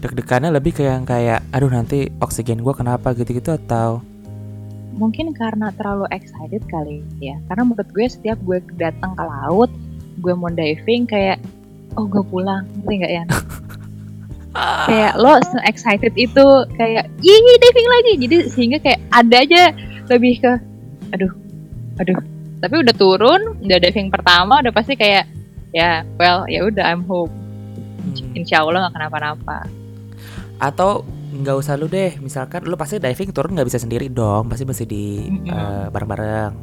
Deg-degannya 0.00 0.50
lebih 0.50 0.74
kayak 0.74 0.92
yang 0.98 1.06
kayak 1.06 1.40
aduh 1.54 1.70
nanti 1.70 2.10
oksigen 2.18 2.58
gua 2.58 2.74
kenapa? 2.74 3.14
gitu-gitu 3.14 3.54
atau? 3.54 4.02
Mungkin 4.98 5.30
karena 5.30 5.70
terlalu 5.78 6.10
excited 6.10 6.64
kali 6.66 7.06
ya. 7.22 7.38
Karena 7.46 7.62
menurut 7.68 7.86
gue 7.92 8.06
setiap 8.08 8.38
gue 8.42 8.58
datang 8.80 9.14
ke 9.14 9.22
laut 9.22 9.70
gue 10.20 10.34
mau 10.36 10.50
diving 10.50 11.06
kayak 11.06 11.38
oh 11.94 12.08
gue 12.08 12.22
pulang. 12.26 12.66
Ngerti 12.82 12.94
nggak 12.98 13.14
ya 13.14 13.24
kayak 14.90 15.12
lo 15.16 15.40
excited 15.64 16.12
itu 16.18 16.44
kayak 16.76 17.06
ih 17.22 17.56
diving 17.62 17.88
lagi. 17.88 18.12
Jadi 18.26 18.36
sehingga 18.50 18.78
kayak 18.82 19.00
ada 19.14 19.36
aja 19.38 19.62
lebih 20.10 20.42
ke 20.42 20.52
aduh 21.14 21.32
aduh 22.00 22.31
tapi 22.62 22.78
udah 22.78 22.94
turun 22.94 23.58
udah 23.58 23.78
diving 23.82 24.08
pertama 24.08 24.62
udah 24.62 24.70
pasti 24.70 24.94
kayak 24.94 25.26
ya 25.74 26.06
well 26.16 26.46
ya 26.46 26.62
udah 26.62 26.86
I'm 26.86 27.02
home. 27.10 27.32
Hmm. 28.02 28.38
insya 28.38 28.62
Allah 28.62 28.86
nggak 28.86 28.94
kenapa-napa. 28.94 29.66
Atau 30.62 31.02
nggak 31.32 31.56
usah 31.58 31.74
lu 31.74 31.90
deh 31.90 32.14
misalkan 32.22 32.62
lu 32.62 32.78
pasti 32.78 33.02
diving 33.02 33.34
turun 33.34 33.58
nggak 33.58 33.66
bisa 33.66 33.80
sendiri 33.82 34.06
dong 34.12 34.46
pasti 34.46 34.62
mesti 34.62 34.84
di 34.86 35.26
eh, 35.50 35.86
bareng-bareng. 35.90 36.54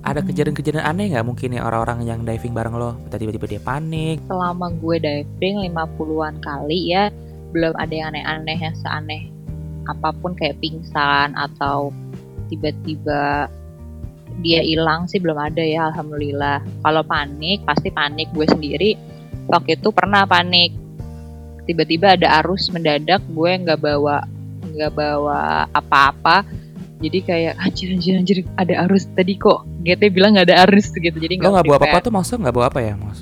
Ada 0.00 0.24
kejadian-kejadian 0.24 0.84
aneh 0.84 1.12
nggak 1.16 1.24
mungkin 1.24 1.56
ya 1.56 1.64
orang-orang 1.64 2.04
yang 2.04 2.20
diving 2.24 2.52
bareng 2.52 2.76
lo? 2.76 2.96
Tiba-tiba 3.08 3.46
dia 3.48 3.60
panik. 3.60 4.20
Selama 4.28 4.72
gue 4.76 4.96
diving 5.00 5.72
50-an 5.72 6.36
kali 6.40 6.92
ya 6.92 7.08
belum 7.50 7.74
ada 7.76 7.92
yang 7.92 8.08
aneh-aneh 8.14 8.58
yang 8.60 8.76
seaneh 8.78 9.22
apa 9.88 10.14
pun 10.22 10.38
kayak 10.38 10.60
pingsan 10.62 11.34
atau 11.34 11.90
tiba-tiba 12.46 13.50
dia 14.40 14.60
hilang 14.64 15.06
sih 15.06 15.20
belum 15.20 15.36
ada 15.36 15.60
ya 15.60 15.88
alhamdulillah. 15.92 16.64
Kalau 16.84 17.02
panik 17.04 17.64
pasti 17.64 17.88
panik 17.92 18.32
gue 18.32 18.46
sendiri. 18.48 18.90
Waktu 19.48 19.78
itu 19.80 19.88
pernah 19.92 20.24
panik. 20.24 20.72
Tiba-tiba 21.64 22.18
ada 22.18 22.42
arus 22.42 22.72
mendadak 22.72 23.22
gue 23.30 23.50
nggak 23.62 23.80
bawa 23.80 24.24
nggak 24.74 24.92
bawa 24.92 25.68
apa-apa. 25.72 26.44
Jadi 27.00 27.18
kayak 27.24 27.54
anjir 27.56 27.88
anjir 27.96 28.14
anjir 28.20 28.38
ada 28.56 28.84
arus 28.88 29.08
tadi 29.12 29.36
kok. 29.36 29.64
GT 29.84 30.12
bilang 30.12 30.36
nggak 30.36 30.52
ada 30.52 30.68
arus 30.68 30.92
gitu 30.92 31.16
jadi 31.16 31.40
nggak 31.40 31.64
bawa 31.64 31.78
apa-apa 31.80 31.98
tuh 32.04 32.12
maksudnya 32.12 32.48
nggak 32.48 32.56
bawa 32.56 32.66
apa 32.68 32.80
ya 32.84 32.94
mas? 33.00 33.20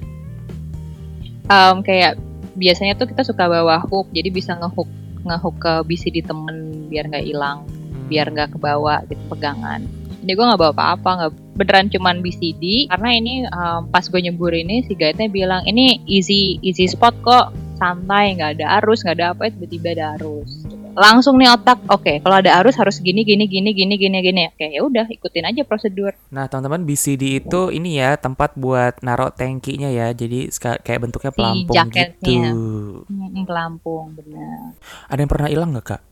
Um, 1.48 1.80
kayak 1.86 2.18
biasanya 2.58 2.98
tuh 2.98 3.06
kita 3.06 3.22
suka 3.22 3.46
bawa 3.46 3.78
hook 3.86 4.10
jadi 4.10 4.34
bisa 4.34 4.58
ngehook 4.58 4.90
ngehook 5.22 5.56
ke 5.62 5.72
BCD 5.86 6.26
temen 6.26 6.90
biar 6.90 7.06
nggak 7.06 7.24
hilang 7.24 7.62
Hmm. 7.98 8.08
biar 8.08 8.26
nggak 8.32 8.56
kebawa 8.56 9.04
gitu 9.04 9.20
pegangan 9.28 9.84
ini 10.28 10.36
gue 10.36 10.44
nggak 10.44 10.60
bawa 10.60 10.72
apa-apa 10.76 11.10
nggak 11.16 11.32
beneran 11.56 11.88
cuman 11.88 12.20
BCD 12.20 12.92
karena 12.92 13.08
ini 13.16 13.34
um, 13.48 13.88
pas 13.88 14.04
gue 14.04 14.20
nyebur 14.20 14.52
ini 14.52 14.84
si 14.84 14.92
guide-nya 14.92 15.32
bilang 15.32 15.64
ini 15.64 16.04
easy 16.04 16.60
easy 16.60 16.84
spot 16.84 17.16
kok 17.24 17.56
santai 17.80 18.36
nggak 18.36 18.60
ada 18.60 18.76
arus 18.82 19.00
nggak 19.00 19.16
ada 19.16 19.26
apa 19.32 19.48
tiba-tiba 19.48 19.96
ada 19.96 20.20
arus. 20.20 20.68
Langsung 20.98 21.40
nih 21.40 21.48
otak 21.48 21.80
oke 21.88 22.20
kalau 22.20 22.36
ada 22.44 22.60
arus 22.60 22.76
harus 22.76 23.00
gini 23.00 23.24
gini 23.24 23.48
gini 23.48 23.72
gini 23.72 23.96
gini 23.96 24.18
gini. 24.20 24.42
Oke 24.52 24.68
ya 24.68 24.84
udah 24.84 25.08
ikutin 25.08 25.48
aja 25.48 25.64
prosedur. 25.64 26.12
Nah 26.28 26.44
teman-teman 26.50 26.84
BCD 26.84 27.40
itu 27.40 27.72
ini 27.72 27.96
ya 27.96 28.20
tempat 28.20 28.52
buat 28.58 29.00
narok 29.00 29.38
tangkinya 29.40 29.88
ya. 29.88 30.12
Jadi 30.12 30.52
kayak 30.60 31.00
bentuknya 31.00 31.32
Si 31.32 31.38
pelampung 31.40 31.72
jaketnya. 31.72 32.52
gitu 32.52 33.42
pelampung 33.48 34.12
bener. 34.12 34.76
Ada 35.08 35.18
yang 35.24 35.30
pernah 35.30 35.48
hilang 35.48 35.70
nggak 35.72 35.86
kak? 35.86 36.02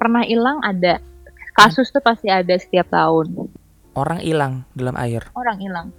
Pernah 0.00 0.22
hilang 0.24 0.60
ada 0.64 1.09
kasus 1.54 1.90
tuh 1.90 2.02
pasti 2.02 2.30
ada 2.30 2.54
setiap 2.56 2.90
tahun. 2.90 3.50
Orang 3.94 4.22
hilang 4.22 4.64
dalam 4.74 4.94
air. 4.96 5.26
Orang 5.34 5.58
hilang 5.58 5.90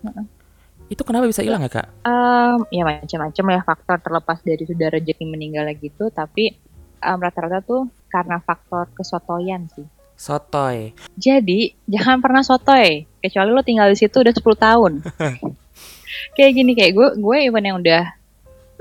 itu 0.91 1.07
kenapa 1.07 1.23
bisa 1.23 1.39
hilang 1.39 1.63
ya 1.63 1.71
kak? 1.71 1.87
Em, 2.03 2.59
ya 2.67 2.83
macam-macam 2.83 3.45
ya 3.55 3.59
faktor 3.63 3.97
terlepas 4.03 4.43
dari 4.43 4.67
sudah 4.67 4.91
rezeki 4.91 5.23
meninggalnya 5.23 5.71
gitu 5.79 6.11
tapi 6.11 6.51
em, 6.99 7.17
rata-rata 7.17 7.63
tuh 7.63 7.87
karena 8.11 8.43
faktor 8.43 8.91
kesotoyan 8.91 9.71
sih. 9.71 9.87
Sotoy. 10.19 10.91
Jadi 11.15 11.71
jangan 11.87 12.19
pernah 12.19 12.43
sotoy 12.43 13.07
kecuali 13.23 13.49
lo 13.55 13.63
tinggal 13.63 13.87
di 13.87 13.97
situ 14.03 14.19
udah 14.19 14.35
10 14.35 14.43
tahun. 14.67 14.93
Kayak 16.35 16.51
gini 16.59 16.75
kayak 16.75 16.91
gue 16.91 17.07
gue 17.23 17.37
even 17.39 17.63
yang 17.63 17.79
udah 17.79 18.03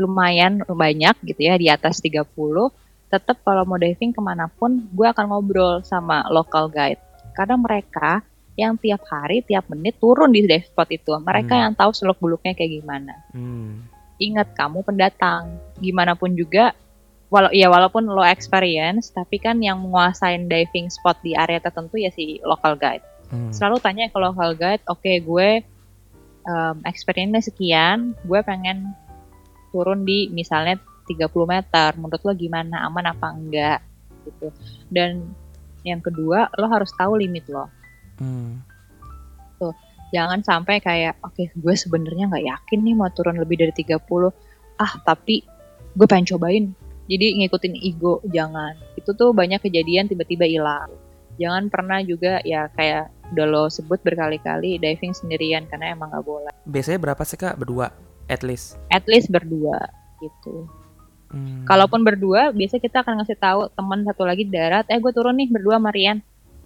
lumayan 0.03 0.67
banyak 0.67 1.15
gitu 1.23 1.41
ya 1.47 1.55
di 1.55 1.71
atas 1.71 2.03
30 2.03 2.27
tetap 3.11 3.43
kalau 3.43 3.67
mau 3.67 3.77
diving 3.77 4.15
ke 4.15 4.23
mana 4.23 4.47
pun 4.47 4.87
gue 4.95 5.07
akan 5.11 5.35
ngobrol 5.35 5.83
sama 5.83 6.23
local 6.31 6.71
guide 6.71 7.03
karena 7.35 7.59
mereka 7.59 8.23
yang 8.55 8.79
tiap 8.79 9.03
hari 9.11 9.43
tiap 9.43 9.67
menit 9.67 9.99
turun 9.99 10.31
di 10.31 10.47
dive 10.47 10.67
spot 10.67 10.87
itu 10.95 11.11
mereka 11.19 11.59
Hmm. 11.59 11.63
yang 11.67 11.73
tahu 11.75 11.91
seluk 11.91 12.19
beluknya 12.23 12.55
kayak 12.55 12.79
gimana 12.79 13.15
hmm. 13.35 13.87
ingat 14.23 14.55
kamu 14.55 14.87
pendatang 14.87 15.59
gimana 15.83 16.15
pun 16.15 16.39
juga 16.39 16.71
walau 17.31 17.51
ya 17.51 17.71
walaupun 17.71 18.07
lo 18.11 18.23
experience 18.27 19.11
tapi 19.11 19.39
kan 19.39 19.59
yang 19.63 19.79
menguasain 19.83 20.51
diving 20.51 20.91
spot 20.91 21.19
di 21.23 21.35
area 21.35 21.59
tertentu 21.63 21.99
ya 21.99 22.11
si 22.15 22.39
local 22.47 22.79
guide 22.79 23.03
Hmm. 23.31 23.55
selalu 23.55 23.79
tanya 23.79 24.11
ke 24.11 24.19
local 24.19 24.59
guide 24.59 24.83
oke 24.91 25.07
gue 25.07 25.63
um, 26.51 26.77
experience 26.83 27.47
sekian 27.47 28.19
gue 28.27 28.43
pengen 28.43 28.91
turun 29.71 30.03
di 30.03 30.27
misalnya 30.35 30.83
30 31.11 31.27
meter 31.51 31.91
menurut 31.99 32.23
lo 32.23 32.33
gimana? 32.39 32.87
Aman 32.87 33.11
apa 33.11 33.35
enggak? 33.35 33.83
Gitu. 34.23 34.49
Dan 34.87 35.35
yang 35.83 36.01
kedua 36.05 36.49
lo 36.55 36.67
harus 36.71 36.93
tahu 36.95 37.19
limit 37.19 37.49
lo. 37.51 37.67
Hmm. 38.21 38.61
jangan 40.11 40.43
sampai 40.43 40.83
kayak 40.83 41.23
oke 41.23 41.55
gue 41.55 41.75
sebenarnya 41.79 42.27
nggak 42.27 42.43
yakin 42.43 42.83
nih 42.83 42.99
mau 42.99 43.07
turun 43.15 43.39
lebih 43.39 43.63
dari 43.63 43.71
30 43.71 44.03
ah 44.83 44.93
tapi 45.07 45.47
gue 45.95 46.07
pengen 46.09 46.35
cobain. 46.35 46.65
Jadi 47.11 47.43
ngikutin 47.43 47.75
ego 47.79 48.19
jangan. 48.31 48.75
Itu 48.99 49.15
tuh 49.15 49.31
banyak 49.31 49.63
kejadian 49.63 50.11
tiba-tiba 50.11 50.47
hilang. 50.47 50.91
Jangan 51.39 51.71
pernah 51.71 52.03
juga 52.03 52.43
ya 52.43 52.67
kayak 52.75 53.11
udah 53.35 53.47
lo 53.47 53.65
sebut 53.71 54.03
berkali-kali 54.03 54.83
diving 54.83 55.15
sendirian 55.15 55.67
karena 55.71 55.95
emang 55.95 56.11
nggak 56.11 56.27
boleh. 56.27 56.53
Biasanya 56.67 56.99
berapa 56.99 57.23
sih 57.23 57.39
kak? 57.39 57.55
Berdua 57.59 57.95
at 58.27 58.43
least? 58.43 58.79
At 58.91 59.07
least 59.07 59.31
berdua 59.31 59.79
gitu 60.23 60.69
Hmm. 61.31 61.63
kalaupun 61.63 62.03
berdua 62.03 62.51
biasa 62.51 62.83
kita 62.83 63.07
akan 63.07 63.23
ngasih 63.23 63.39
tahu 63.39 63.71
teman 63.73 64.03
satu 64.03 64.27
lagi 64.27 64.43
di 64.47 64.53
darat 64.53 64.83
eh 64.91 64.99
gue 64.99 65.13
turun 65.15 65.39
nih 65.39 65.47
berdua 65.47 65.79
Marian 65.79 66.19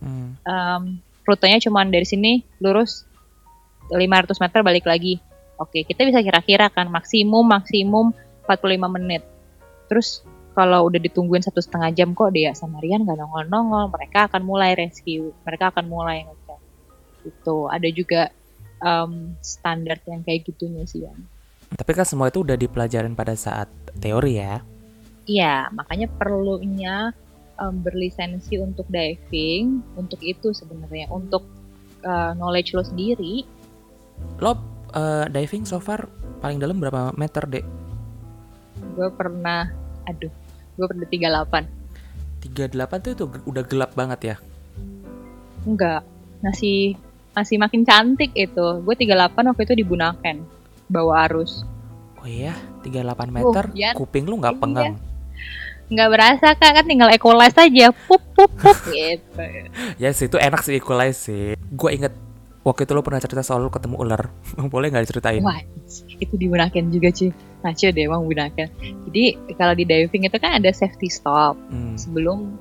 Hmm. 0.05 0.37
um, 0.44 0.83
rutenya 1.24 1.57
cuma 1.64 1.81
dari 1.88 2.05
sini 2.05 2.44
lurus 2.61 3.09
500 3.88 4.37
meter 4.40 4.61
balik 4.61 4.85
lagi. 4.85 5.20
Oke, 5.57 5.85
kita 5.88 6.05
bisa 6.05 6.20
kira-kira 6.20 6.68
kan 6.68 6.88
maksimum 6.92 7.44
maksimum 7.44 8.12
45 8.44 8.96
menit. 9.00 9.22
Terus 9.88 10.20
kalau 10.53 10.87
udah 10.87 11.00
ditungguin 11.00 11.42
satu 11.42 11.59
setengah 11.59 11.90
jam 11.96 12.12
kok 12.12 12.31
dia 12.37 12.53
sama 12.55 12.79
Rian 12.85 13.03
nggak 13.03 13.18
nongol-nongol, 13.18 13.90
mereka 13.90 14.31
akan 14.31 14.42
mulai 14.44 14.77
rescue, 14.77 15.35
mereka 15.42 15.74
akan 15.74 15.85
mulai 15.88 16.29
ngecek. 16.29 16.61
Itu 17.24 17.66
ada 17.72 17.88
juga 17.90 18.31
um, 18.85 19.35
standar 19.40 19.98
yang 20.07 20.22
kayak 20.22 20.46
gitunya 20.46 20.85
sih 20.87 21.07
ya. 21.07 21.12
Tapi 21.74 21.90
kan 21.90 22.07
semua 22.07 22.31
itu 22.31 22.46
udah 22.46 22.55
dipelajarin 22.55 23.18
pada 23.18 23.35
saat 23.35 23.66
teori 23.99 24.33
ya. 24.39 24.63
Iya, 25.25 25.73
makanya 25.73 26.09
perlunya 26.13 27.13
um, 27.59 27.81
berlisensi 27.83 28.59
untuk 28.59 28.87
diving 28.91 29.83
untuk 29.97 30.21
itu 30.21 30.51
sebenarnya 30.51 31.11
untuk 31.11 31.47
uh, 32.05 32.35
knowledge 32.37 32.75
lo 32.75 32.83
sendiri 32.83 33.47
Lo 34.39 34.55
eh, 34.95 35.27
diving 35.27 35.67
so 35.67 35.83
far 35.83 36.07
paling 36.39 36.63
dalam 36.63 36.79
berapa 36.79 37.11
meter 37.19 37.51
dek? 37.51 37.67
gue 38.95 39.09
pernah 39.15 39.71
aduh 40.07 40.31
gue 40.79 40.87
pernah 40.87 41.07
38 41.07 42.47
38 42.55 43.05
tuh 43.05 43.13
itu 43.17 43.25
udah 43.49 43.65
gelap 43.65 43.91
banget 43.97 44.21
ya. 44.35 44.37
enggak 45.65 46.03
masih 46.45 46.95
masih 47.33 47.57
makin 47.57 47.83
cantik 47.83 48.31
itu 48.37 48.67
gue 48.85 48.95
38 48.95 49.33
waktu 49.35 49.63
itu 49.65 49.75
di 49.81 49.85
Bunaken 49.87 50.45
bawa 50.93 51.27
arus 51.31 51.65
Oh 52.25 52.29
iya, 52.29 52.57
38 52.81 53.29
meter, 53.29 53.65
Yan. 53.77 53.93
kuping 53.93 54.25
lu 54.25 54.41
nggak 54.41 54.57
Iya. 54.57 54.63
pengang. 54.65 54.93
Nggak 55.93 56.09
berasa 56.09 56.47
kak, 56.57 56.73
kan 56.81 56.85
tinggal 56.89 57.13
equalize 57.13 57.53
aja, 57.61 57.93
pup 57.93 58.25
pup 58.33 58.49
pup 58.57 58.79
gitu. 58.97 59.45
Ya 60.01 60.09
sih 60.17 60.33
itu 60.33 60.41
enak 60.41 60.65
sih 60.65 60.81
equalize 60.81 61.21
sih. 61.21 61.53
Gue 61.69 62.01
inget 62.01 62.17
waktu 62.65 62.89
itu 62.89 62.97
lu 62.97 63.05
pernah 63.05 63.21
cerita 63.21 63.45
soal 63.45 63.61
lu 63.61 63.69
ketemu 63.69 64.01
ular. 64.01 64.33
Boleh 64.73 64.89
nggak 64.89 65.05
diceritain? 65.05 65.45
Wah, 65.45 65.61
itu 66.17 66.33
digunakan 66.41 66.73
juga 66.89 67.13
cuy. 67.13 67.29
Ngaco 67.61 67.87
deh 67.93 68.05
emang 68.09 68.23
gunakan. 68.25 68.69
Jadi 69.05 69.25
kalau 69.61 69.75
di 69.77 69.85
diving 69.85 70.25
itu 70.25 70.37
kan 70.41 70.57
ada 70.57 70.73
safety 70.73 71.13
stop. 71.13 71.61
Hmm. 71.69 71.93
Sebelum 72.01 72.57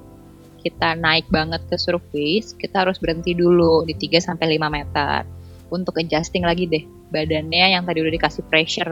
kita 0.59 0.99
naik 0.99 1.31
banget 1.31 1.63
ke 1.71 1.79
surface, 1.79 2.51
kita 2.55 2.83
harus 2.83 2.99
berhenti 2.99 3.31
dulu 3.31 3.87
di 3.87 3.95
3 3.95 4.19
sampai 4.19 4.59
5 4.59 4.67
meter 4.67 5.23
untuk 5.71 5.95
adjusting 5.99 6.43
lagi 6.43 6.67
deh 6.67 6.83
badannya 7.09 7.79
yang 7.79 7.83
tadi 7.87 8.03
udah 8.03 8.11
dikasih 8.11 8.43
pressure 8.47 8.91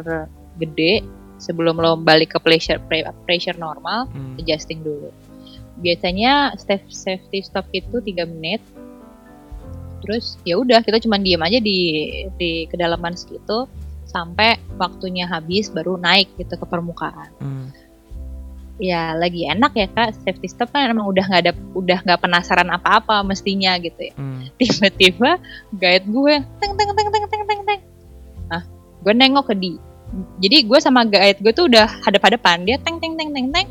gede 0.57 1.05
sebelum 1.41 1.81
lo 1.81 1.97
balik 1.97 2.37
ke 2.37 2.39
pressure 2.39 2.77
pre- 2.85 3.09
pressure 3.25 3.57
normal, 3.57 4.05
Hmm. 4.11 4.37
adjusting 4.37 4.85
dulu. 4.85 5.09
Biasanya 5.81 6.53
step 6.61 6.85
safety 6.87 7.41
stop 7.41 7.65
itu 7.73 7.97
3 7.97 8.29
menit. 8.29 8.61
Terus 10.01 10.37
ya 10.45 10.57
udah 10.57 10.81
kita 10.81 11.01
cuma 11.01 11.17
diem 11.17 11.41
aja 11.41 11.57
di 11.57 11.77
di 12.37 12.65
kedalaman 12.65 13.13
segitu 13.13 13.65
sampai 14.05 14.59
waktunya 14.75 15.25
habis 15.25 15.69
baru 15.69 15.97
naik 15.97 16.29
gitu 16.37 16.57
ke 16.57 16.65
permukaan. 16.65 17.29
Hmm. 17.41 17.69
Ya 18.81 19.13
lagi 19.13 19.45
enak 19.45 19.77
ya 19.77 19.85
kak 19.89 20.17
safety 20.25 20.49
stop 20.49 20.73
kan 20.73 20.89
emang 20.89 21.05
udah 21.05 21.21
nggak 21.21 21.41
ada 21.45 21.53
udah 21.77 22.01
nggak 22.01 22.21
penasaran 22.21 22.69
apa-apa 22.73 23.21
mestinya 23.21 23.77
gitu 23.77 24.09
ya. 24.09 24.13
Hmm. 24.17 24.49
Tiba-tiba 24.57 25.37
guide 25.73 26.05
gue 26.05 26.33
teng 26.61 26.73
teng 26.77 26.89
teng 26.93 27.09
teng 27.09 27.25
teng 27.29 27.43
teng 27.45 27.61
teng. 27.65 27.81
Nah 28.49 28.61
gue 29.01 29.13
nengok 29.13 29.49
ke 29.49 29.55
di. 29.57 29.73
Jadi 30.43 30.67
gue 30.67 30.79
sama 30.83 31.07
guide 31.07 31.39
gue 31.39 31.53
tuh 31.55 31.71
udah 31.71 31.87
hadap-hadapan. 32.03 32.67
Dia 32.67 32.77
teng 32.83 32.99
teng 32.99 33.15
teng 33.15 33.31
teng 33.31 33.47
teng. 33.51 33.67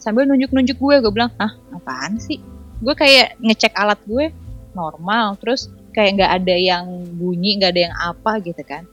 Sambil 0.00 0.24
nunjuk-nunjuk 0.26 0.80
gue 0.80 0.94
gue 1.04 1.12
bilang 1.12 1.30
ah 1.36 1.52
apaan 1.76 2.16
sih? 2.16 2.40
Gue 2.80 2.96
kayak 2.96 3.38
ngecek 3.38 3.76
alat 3.76 4.00
gue 4.08 4.32
normal. 4.72 5.36
Terus 5.38 5.68
kayak 5.92 6.20
nggak 6.20 6.32
ada 6.42 6.56
yang 6.56 6.84
bunyi 7.20 7.60
nggak 7.60 7.70
ada 7.76 7.82
yang 7.90 7.96
apa 7.96 8.32
gitu 8.40 8.62
kan. 8.64 8.88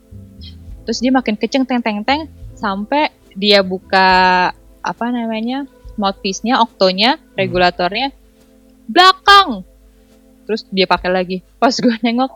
Terus 0.84 1.00
dia 1.00 1.12
makin 1.16 1.40
keceng 1.40 1.64
teng 1.64 1.80
teng 1.80 2.04
teng 2.04 2.28
sampai 2.60 3.14
dia 3.38 3.64
buka 3.64 4.52
apa 4.84 5.06
namanya 5.12 5.64
mouthpiece-nya 5.96 6.60
oktonya 6.60 7.16
regulatornya 7.40 8.12
belakang. 8.92 9.64
Terus 10.50 10.68
dia 10.74 10.90
pakai 10.90 11.10
lagi. 11.14 11.38
Pas 11.62 11.72
gue 11.72 11.96
nengok 12.04 12.32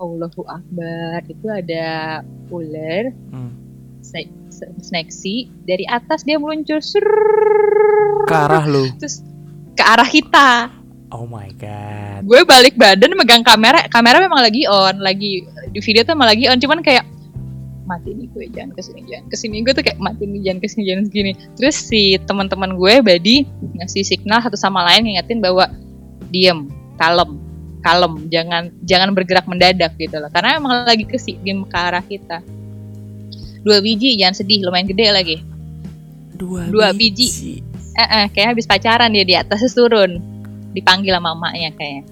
Allahu 0.00 0.46
Akbar 0.46 1.20
itu 1.28 1.46
ada 1.50 2.22
ular. 2.48 3.12
Hmm. 3.34 3.69
Sea 4.10 5.40
dari 5.64 5.84
atas 5.86 6.26
dia 6.26 6.36
meluncur 6.36 6.82
Serrrr. 6.82 8.26
Ke 8.26 8.34
arah 8.34 8.64
lu. 8.66 8.90
terus 8.98 9.22
ke 9.74 9.82
arah 9.82 10.08
kita 10.08 10.50
Oh 11.10 11.26
my 11.26 11.50
god. 11.58 12.22
gue 12.22 12.40
balik 12.46 12.78
badan 12.78 13.18
megang 13.18 13.42
kamera 13.42 13.82
kamera 13.90 14.22
memang 14.22 14.46
lagi 14.46 14.62
on 14.70 15.02
lagi 15.02 15.42
di 15.74 15.80
video 15.82 16.06
tuh 16.06 16.14
emang 16.14 16.30
lagi 16.30 16.46
on 16.46 16.58
cuman 16.62 16.86
kayak 16.86 17.02
mati 17.90 18.14
nih 18.14 18.30
gue 18.30 18.46
jangan 18.54 18.70
ke 18.78 18.82
sini 18.86 19.00
jangan 19.10 19.26
ke 19.26 19.36
sini 19.36 19.56
gue 19.66 19.72
tuh 19.74 19.82
kayak 19.82 19.98
mati 19.98 20.22
nih 20.30 20.40
jangan 20.46 20.58
ke 20.62 20.66
sini 20.70 20.82
jangan 20.86 21.04
segini 21.10 21.32
terus 21.58 21.76
si 21.82 22.14
teman-teman 22.22 22.78
gue 22.78 22.94
badi 23.02 23.36
ngasih 23.82 24.06
signal 24.06 24.38
satu 24.38 24.54
sama 24.54 24.86
lain 24.86 25.10
ngingetin 25.10 25.42
bahwa 25.42 25.66
diem 26.30 26.70
kalem 26.94 27.42
kalem 27.82 28.30
jangan 28.30 28.70
jangan 28.86 29.10
bergerak 29.10 29.50
mendadak 29.50 29.90
gitu 29.98 30.14
loh 30.22 30.30
karena 30.30 30.62
emang 30.62 30.86
lagi 30.86 31.02
ke 31.02 31.18
si- 31.18 31.40
ke 31.42 31.74
arah 31.74 32.04
kita 32.06 32.38
dua 33.60 33.78
biji 33.78 34.16
jangan 34.16 34.34
sedih 34.34 34.64
lumayan 34.64 34.86
gede 34.86 35.06
lagi. 35.10 35.36
Dua, 36.32 36.64
Dua 36.66 36.88
biji. 36.90 37.60
eh, 37.92 38.08
eh 38.16 38.26
kayak 38.28 38.56
habis 38.56 38.64
pacaran 38.64 39.12
dia 39.12 39.24
di 39.24 39.34
atas 39.34 39.60
turun. 39.70 40.16
Dipanggil 40.70 41.12
sama 41.12 41.34
emaknya 41.34 41.74
kayaknya 41.74 42.04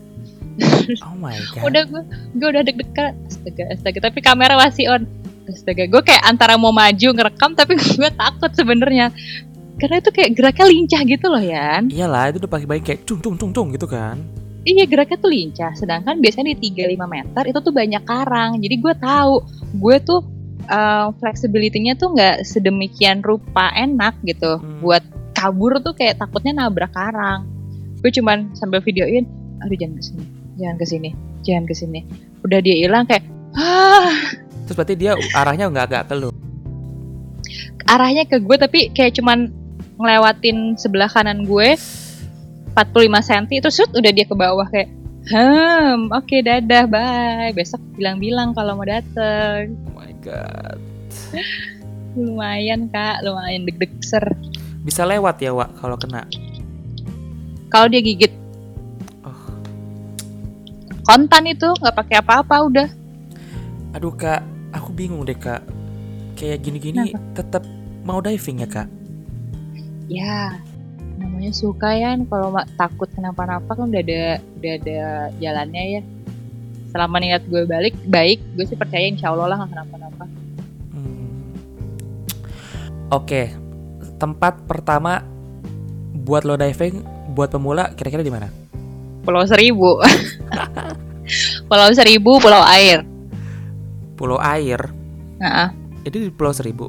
Oh 1.06 1.14
my 1.14 1.38
god. 1.54 1.70
udah 1.70 1.82
gue 1.86 2.02
gue 2.34 2.48
udah 2.50 2.62
deg-degan. 2.62 3.14
Astaga 3.24 3.64
astaga 3.70 3.98
tapi 4.10 4.18
kamera 4.20 4.58
masih 4.58 4.90
on. 4.90 5.02
Astaga 5.46 5.86
gue 5.86 6.02
kayak 6.02 6.24
antara 6.26 6.58
mau 6.58 6.74
maju 6.74 7.08
ngerekam 7.08 7.54
tapi 7.54 7.78
gue 7.98 8.10
takut 8.12 8.50
sebenarnya. 8.52 9.14
Karena 9.78 10.02
itu 10.02 10.10
kayak 10.10 10.34
geraknya 10.34 10.66
lincah 10.66 11.00
gitu 11.06 11.26
loh 11.30 11.38
Yan. 11.38 11.86
Iyalah 11.88 12.34
itu 12.34 12.42
udah 12.42 12.50
pagi-pagi 12.50 12.82
kayak 12.82 13.00
cung 13.06 13.22
cung 13.22 13.38
cung 13.38 13.52
cung 13.54 13.68
gitu 13.70 13.86
kan. 13.86 14.18
iya 14.66 14.84
geraknya 14.84 15.16
tuh 15.16 15.30
lincah. 15.30 15.72
Sedangkan 15.72 16.18
biasanya 16.18 16.52
di 16.52 16.68
3-5 16.74 16.98
meter 17.06 17.42
itu 17.46 17.58
tuh 17.62 17.72
banyak 17.72 18.02
karang. 18.04 18.58
Jadi 18.58 18.74
gue 18.76 18.94
tahu 18.98 19.34
gue 19.78 19.96
tuh 20.02 20.20
uh, 20.68 21.10
flexibility-nya 21.18 21.98
tuh 21.98 22.14
nggak 22.14 22.44
sedemikian 22.44 23.24
rupa 23.24 23.72
enak 23.74 24.16
gitu. 24.24 24.60
Hmm. 24.60 24.80
buat 24.84 25.02
kabur 25.38 25.78
tuh 25.78 25.94
kayak 25.94 26.18
takutnya 26.18 26.50
nabrak 26.66 26.90
karang 26.90 27.46
gue 28.02 28.10
cuman 28.10 28.50
sambil 28.58 28.82
videoin 28.82 29.26
aduh 29.62 29.78
jangan 29.78 29.94
ke 29.98 30.02
sini 30.02 30.24
jangan 30.58 30.76
ke 30.78 30.86
sini 30.86 31.10
jangan 31.46 31.64
ke 31.66 31.74
sini 31.74 32.00
udah 32.42 32.58
dia 32.58 32.76
hilang 32.82 33.06
kayak 33.06 33.22
ah. 33.54 34.14
Terus 34.68 34.76
berarti 34.76 34.94
dia 35.00 35.16
arahnya 35.32 35.72
nggak 35.72 35.86
agak 35.88 36.02
ke 36.12 36.14
lu. 36.20 36.30
arahnya 37.88 38.28
ke 38.28 38.36
gue 38.36 38.56
tapi 38.60 38.80
kayak 38.92 39.16
cuman 39.16 39.48
ngelewatin 39.96 40.76
sebelah 40.76 41.08
kanan 41.08 41.48
gue 41.48 41.72
45 42.76 42.84
cm 43.08 43.48
terus 43.64 43.74
shoot, 43.80 43.90
udah 43.96 44.12
dia 44.12 44.28
ke 44.28 44.36
bawah 44.36 44.68
kayak 44.68 44.92
hmm 45.32 46.12
oke 46.12 46.36
dadah 46.44 46.84
bye. 46.84 47.50
Besok 47.56 47.80
bilang-bilang 47.96 48.52
kalau 48.52 48.76
mau 48.76 48.84
dateng 48.84 49.72
god. 50.28 50.78
lumayan 52.12 52.92
kak 52.92 53.24
lumayan 53.24 53.64
deg-deg 53.64 53.92
ser 54.04 54.24
Bisa 54.78 55.04
lewat 55.04 55.40
ya, 55.40 55.52
Wak, 55.52 55.80
kalau 55.80 55.96
kena. 55.96 56.24
kalau 57.68 57.88
dia 57.88 58.00
gigit 58.00 58.32
Oh. 59.20 59.36
kontan 61.04 61.44
itu 61.44 61.68
nggak 61.68 61.96
pakai 61.96 62.16
apa-apa 62.20 62.56
udah 62.64 62.88
Aduh, 63.88 64.12
Kak, 64.12 64.44
aku 64.68 64.92
bingung 64.92 65.24
deh, 65.24 65.32
Kak. 65.32 65.64
Kayak 66.36 66.60
gini-gini 66.60 67.16
tetap 67.32 67.64
mau 68.04 68.20
diving 68.20 68.60
ya, 68.60 68.68
Kak? 68.68 68.88
ya 70.08 70.56
namanya 71.20 71.52
suka 71.52 71.92
ya 71.92 72.16
kalau 72.24 72.48
takut 72.76 73.12
kenapa-napa 73.12 73.76
kan 73.76 73.92
udah 73.92 74.00
ada 74.00 74.22
udah 74.56 74.72
ada 74.80 75.00
jalannya 75.36 75.82
ya 75.84 76.02
selama 76.88 77.16
niat 77.18 77.44
gue 77.44 77.62
balik 77.62 77.94
baik 78.04 78.40
gue 78.52 78.64
sih 78.64 78.74
percaya 78.74 79.04
insya 79.04 79.28
Allah 79.28 79.46
lah 79.46 79.56
nggak 79.58 79.70
kenapa-napa 79.70 80.24
Hmm. 80.88 81.54
Oke, 83.08 83.52
tempat 84.16 84.64
pertama 84.64 85.22
buat 86.18 86.42
lo 86.42 86.54
diving 86.54 87.00
buat 87.30 87.48
pemula 87.48 87.92
kira-kira 87.92 88.20
di 88.20 88.28
mana? 88.28 88.48
Pulau 89.22 89.44
Seribu 89.44 90.00
Pulau 91.68 91.88
Seribu 91.92 92.36
Pulau 92.36 92.64
Air 92.64 93.04
Pulau 94.14 94.36
Air. 94.38 94.80
nah, 95.36 95.70
Itu 96.02 96.18
di 96.18 96.28
Pulau 96.28 96.50
Seribu. 96.50 96.88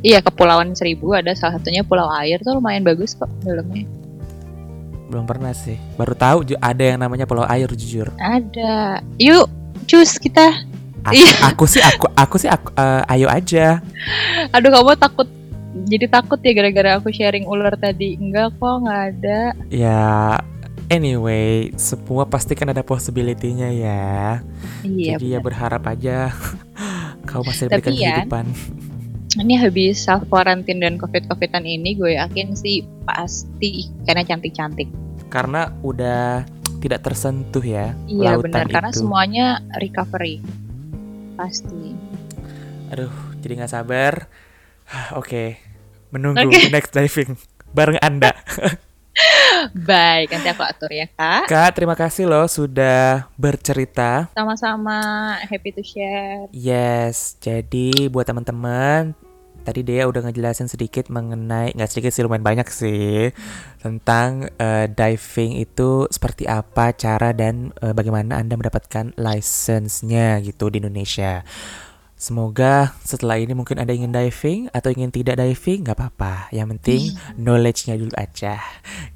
iya 0.00 0.20
kepulauan 0.20 0.70
Seribu 0.72 1.10
ada 1.10 1.32
salah 1.32 1.56
satunya 1.56 1.80
Pulau 1.80 2.06
Air 2.06 2.38
tuh 2.38 2.54
lumayan 2.54 2.84
bagus 2.84 3.12
kok 3.12 3.26
dalamnya 3.40 3.88
Belum 5.06 5.22
pernah 5.22 5.50
sih. 5.50 5.78
Baru 5.94 6.12
tahu 6.12 6.42
ada 6.56 6.82
yang 6.82 6.98
namanya 6.98 7.24
Pulau 7.24 7.44
Air 7.44 7.70
jujur. 7.70 8.10
ada 8.16 8.98
yuk 9.16 9.46
cus 9.86 10.18
kita 10.18 10.66
A- 11.02 11.14
Iya. 11.14 11.54
Aku 11.54 11.64
sih 11.64 11.78
aku 11.78 12.10
aku 12.12 12.34
sih 12.36 12.50
aku, 12.50 12.74
eh, 12.74 13.02
ayo 13.08 13.30
aja. 13.30 13.78
aduh 14.50 14.70
kamu 14.70 14.98
takut 14.98 15.28
jadi 15.86 16.08
takut 16.08 16.40
ya 16.40 16.50
gara-gara 16.50 16.90
aku 16.96 17.08
sharing 17.08 17.44
ular 17.44 17.76
tadi 17.76 18.16
enggak 18.16 18.50
kok 18.56 18.74
nggak 18.82 19.02
ada 19.12 19.40
Ya 19.68 20.02
anyway, 20.88 21.70
semua 21.76 22.24
pasti 22.24 22.54
kan 22.54 22.70
ada 22.70 22.82
possibility-nya 22.82 23.70
ya. 23.70 24.42
iya 24.82 25.14
Jadi 25.14 25.26
ya 25.30 25.38
benar. 25.38 25.44
berharap 25.44 25.82
aja 25.86 26.16
kau 27.28 27.42
masih 27.42 27.66
diberikan 27.68 27.92
ya, 27.92 27.98
kehidupan. 28.22 28.46
Ini 29.36 29.54
habis 29.60 30.00
self 30.00 30.24
quarantine 30.32 30.80
dan 30.80 30.96
covid 30.96 31.28
covidan 31.28 31.68
ini 31.68 31.92
gue 31.92 32.16
yakin 32.16 32.56
sih 32.56 32.84
pasti 33.04 33.88
ikannya 34.02 34.24
cantik-cantik. 34.24 34.88
Karena 35.28 35.68
udah 35.84 36.46
tidak 36.80 37.02
tersentuh 37.02 37.64
ya 37.64 37.96
iya 38.06 38.36
benar 38.38 38.68
karena 38.68 38.92
semuanya 38.92 39.46
recovery. 39.80 40.40
Pasti. 41.36 41.92
Jadi 43.42 43.52
nggak 43.52 43.72
sabar. 43.72 44.30
Oke, 45.20 45.60
menunggu 46.14 46.48
Oke. 46.48 46.70
next 46.74 46.96
diving. 46.96 47.36
Bareng 47.76 48.00
Anda. 48.00 48.32
baik 49.72 50.28
nanti 50.28 50.48
aku 50.52 50.62
atur 50.64 50.92
ya 50.92 51.08
kak. 51.08 51.48
Kak, 51.48 51.70
terima 51.72 51.96
kasih 51.96 52.28
loh 52.28 52.44
sudah 52.44 53.28
bercerita. 53.40 54.28
sama-sama. 54.36 55.00
Happy 55.48 55.72
to 55.72 55.80
share. 55.80 56.48
Yes, 56.52 57.40
jadi 57.40 58.12
buat 58.12 58.28
teman-teman 58.28 59.25
tadi 59.66 59.82
dia 59.82 60.06
udah 60.06 60.22
ngejelasin 60.30 60.70
sedikit 60.70 61.10
mengenai 61.10 61.74
nggak 61.74 61.90
sedikit 61.90 62.14
sih 62.14 62.22
lumayan 62.22 62.46
banyak 62.46 62.70
sih 62.70 63.34
tentang 63.82 64.46
eh, 64.62 64.86
diving 64.86 65.58
itu 65.58 66.06
seperti 66.06 66.46
apa 66.46 66.94
cara 66.94 67.34
dan 67.34 67.74
eh, 67.82 67.90
bagaimana 67.90 68.38
anda 68.38 68.54
mendapatkan 68.54 69.18
license-nya 69.18 70.38
gitu 70.46 70.70
di 70.70 70.78
Indonesia. 70.78 71.42
Semoga 72.16 72.96
setelah 73.04 73.36
ini 73.36 73.52
mungkin 73.52 73.76
ada 73.76 73.92
ingin 73.92 74.08
diving 74.08 74.72
atau 74.72 74.88
ingin 74.88 75.12
tidak 75.12 75.36
diving 75.36 75.84
nggak 75.84 76.00
apa-apa. 76.00 76.48
Yang 76.48 76.66
penting 76.72 77.02
knowledge-nya 77.36 78.00
dulu 78.00 78.14
aja. 78.16 78.56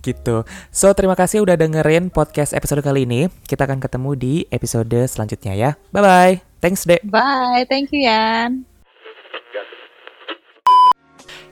Gitu. 0.04 0.44
So 0.68 0.92
terima 0.92 1.16
kasih 1.16 1.40
udah 1.40 1.56
dengerin 1.56 2.12
podcast 2.12 2.52
episode 2.52 2.84
kali 2.84 3.08
ini. 3.08 3.32
Kita 3.48 3.64
akan 3.64 3.80
ketemu 3.80 4.10
di 4.20 4.34
episode 4.52 5.00
selanjutnya 5.08 5.56
ya. 5.56 5.70
Bye 5.88 6.04
bye. 6.04 6.34
Thanks 6.60 6.84
Dek. 6.84 7.00
Bye, 7.08 7.64
thank 7.72 7.88
you 7.88 8.04
Yan. 8.04 8.69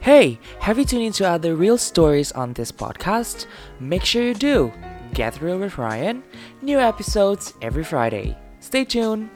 Hey, 0.09 0.40
have 0.61 0.79
you 0.79 0.87
tuned 0.87 1.03
into 1.03 1.29
other 1.29 1.55
real 1.55 1.77
stories 1.77 2.33
on 2.33 2.55
this 2.55 2.73
podcast? 2.73 3.44
Make 3.79 4.07
sure 4.07 4.23
you 4.23 4.33
do. 4.33 4.73
Get 5.12 5.42
Real 5.42 5.59
with 5.59 5.77
Ryan. 5.77 6.23
New 6.62 6.79
episodes 6.79 7.53
every 7.61 7.85
Friday. 7.85 8.35
Stay 8.59 8.87
tuned. 8.87 9.29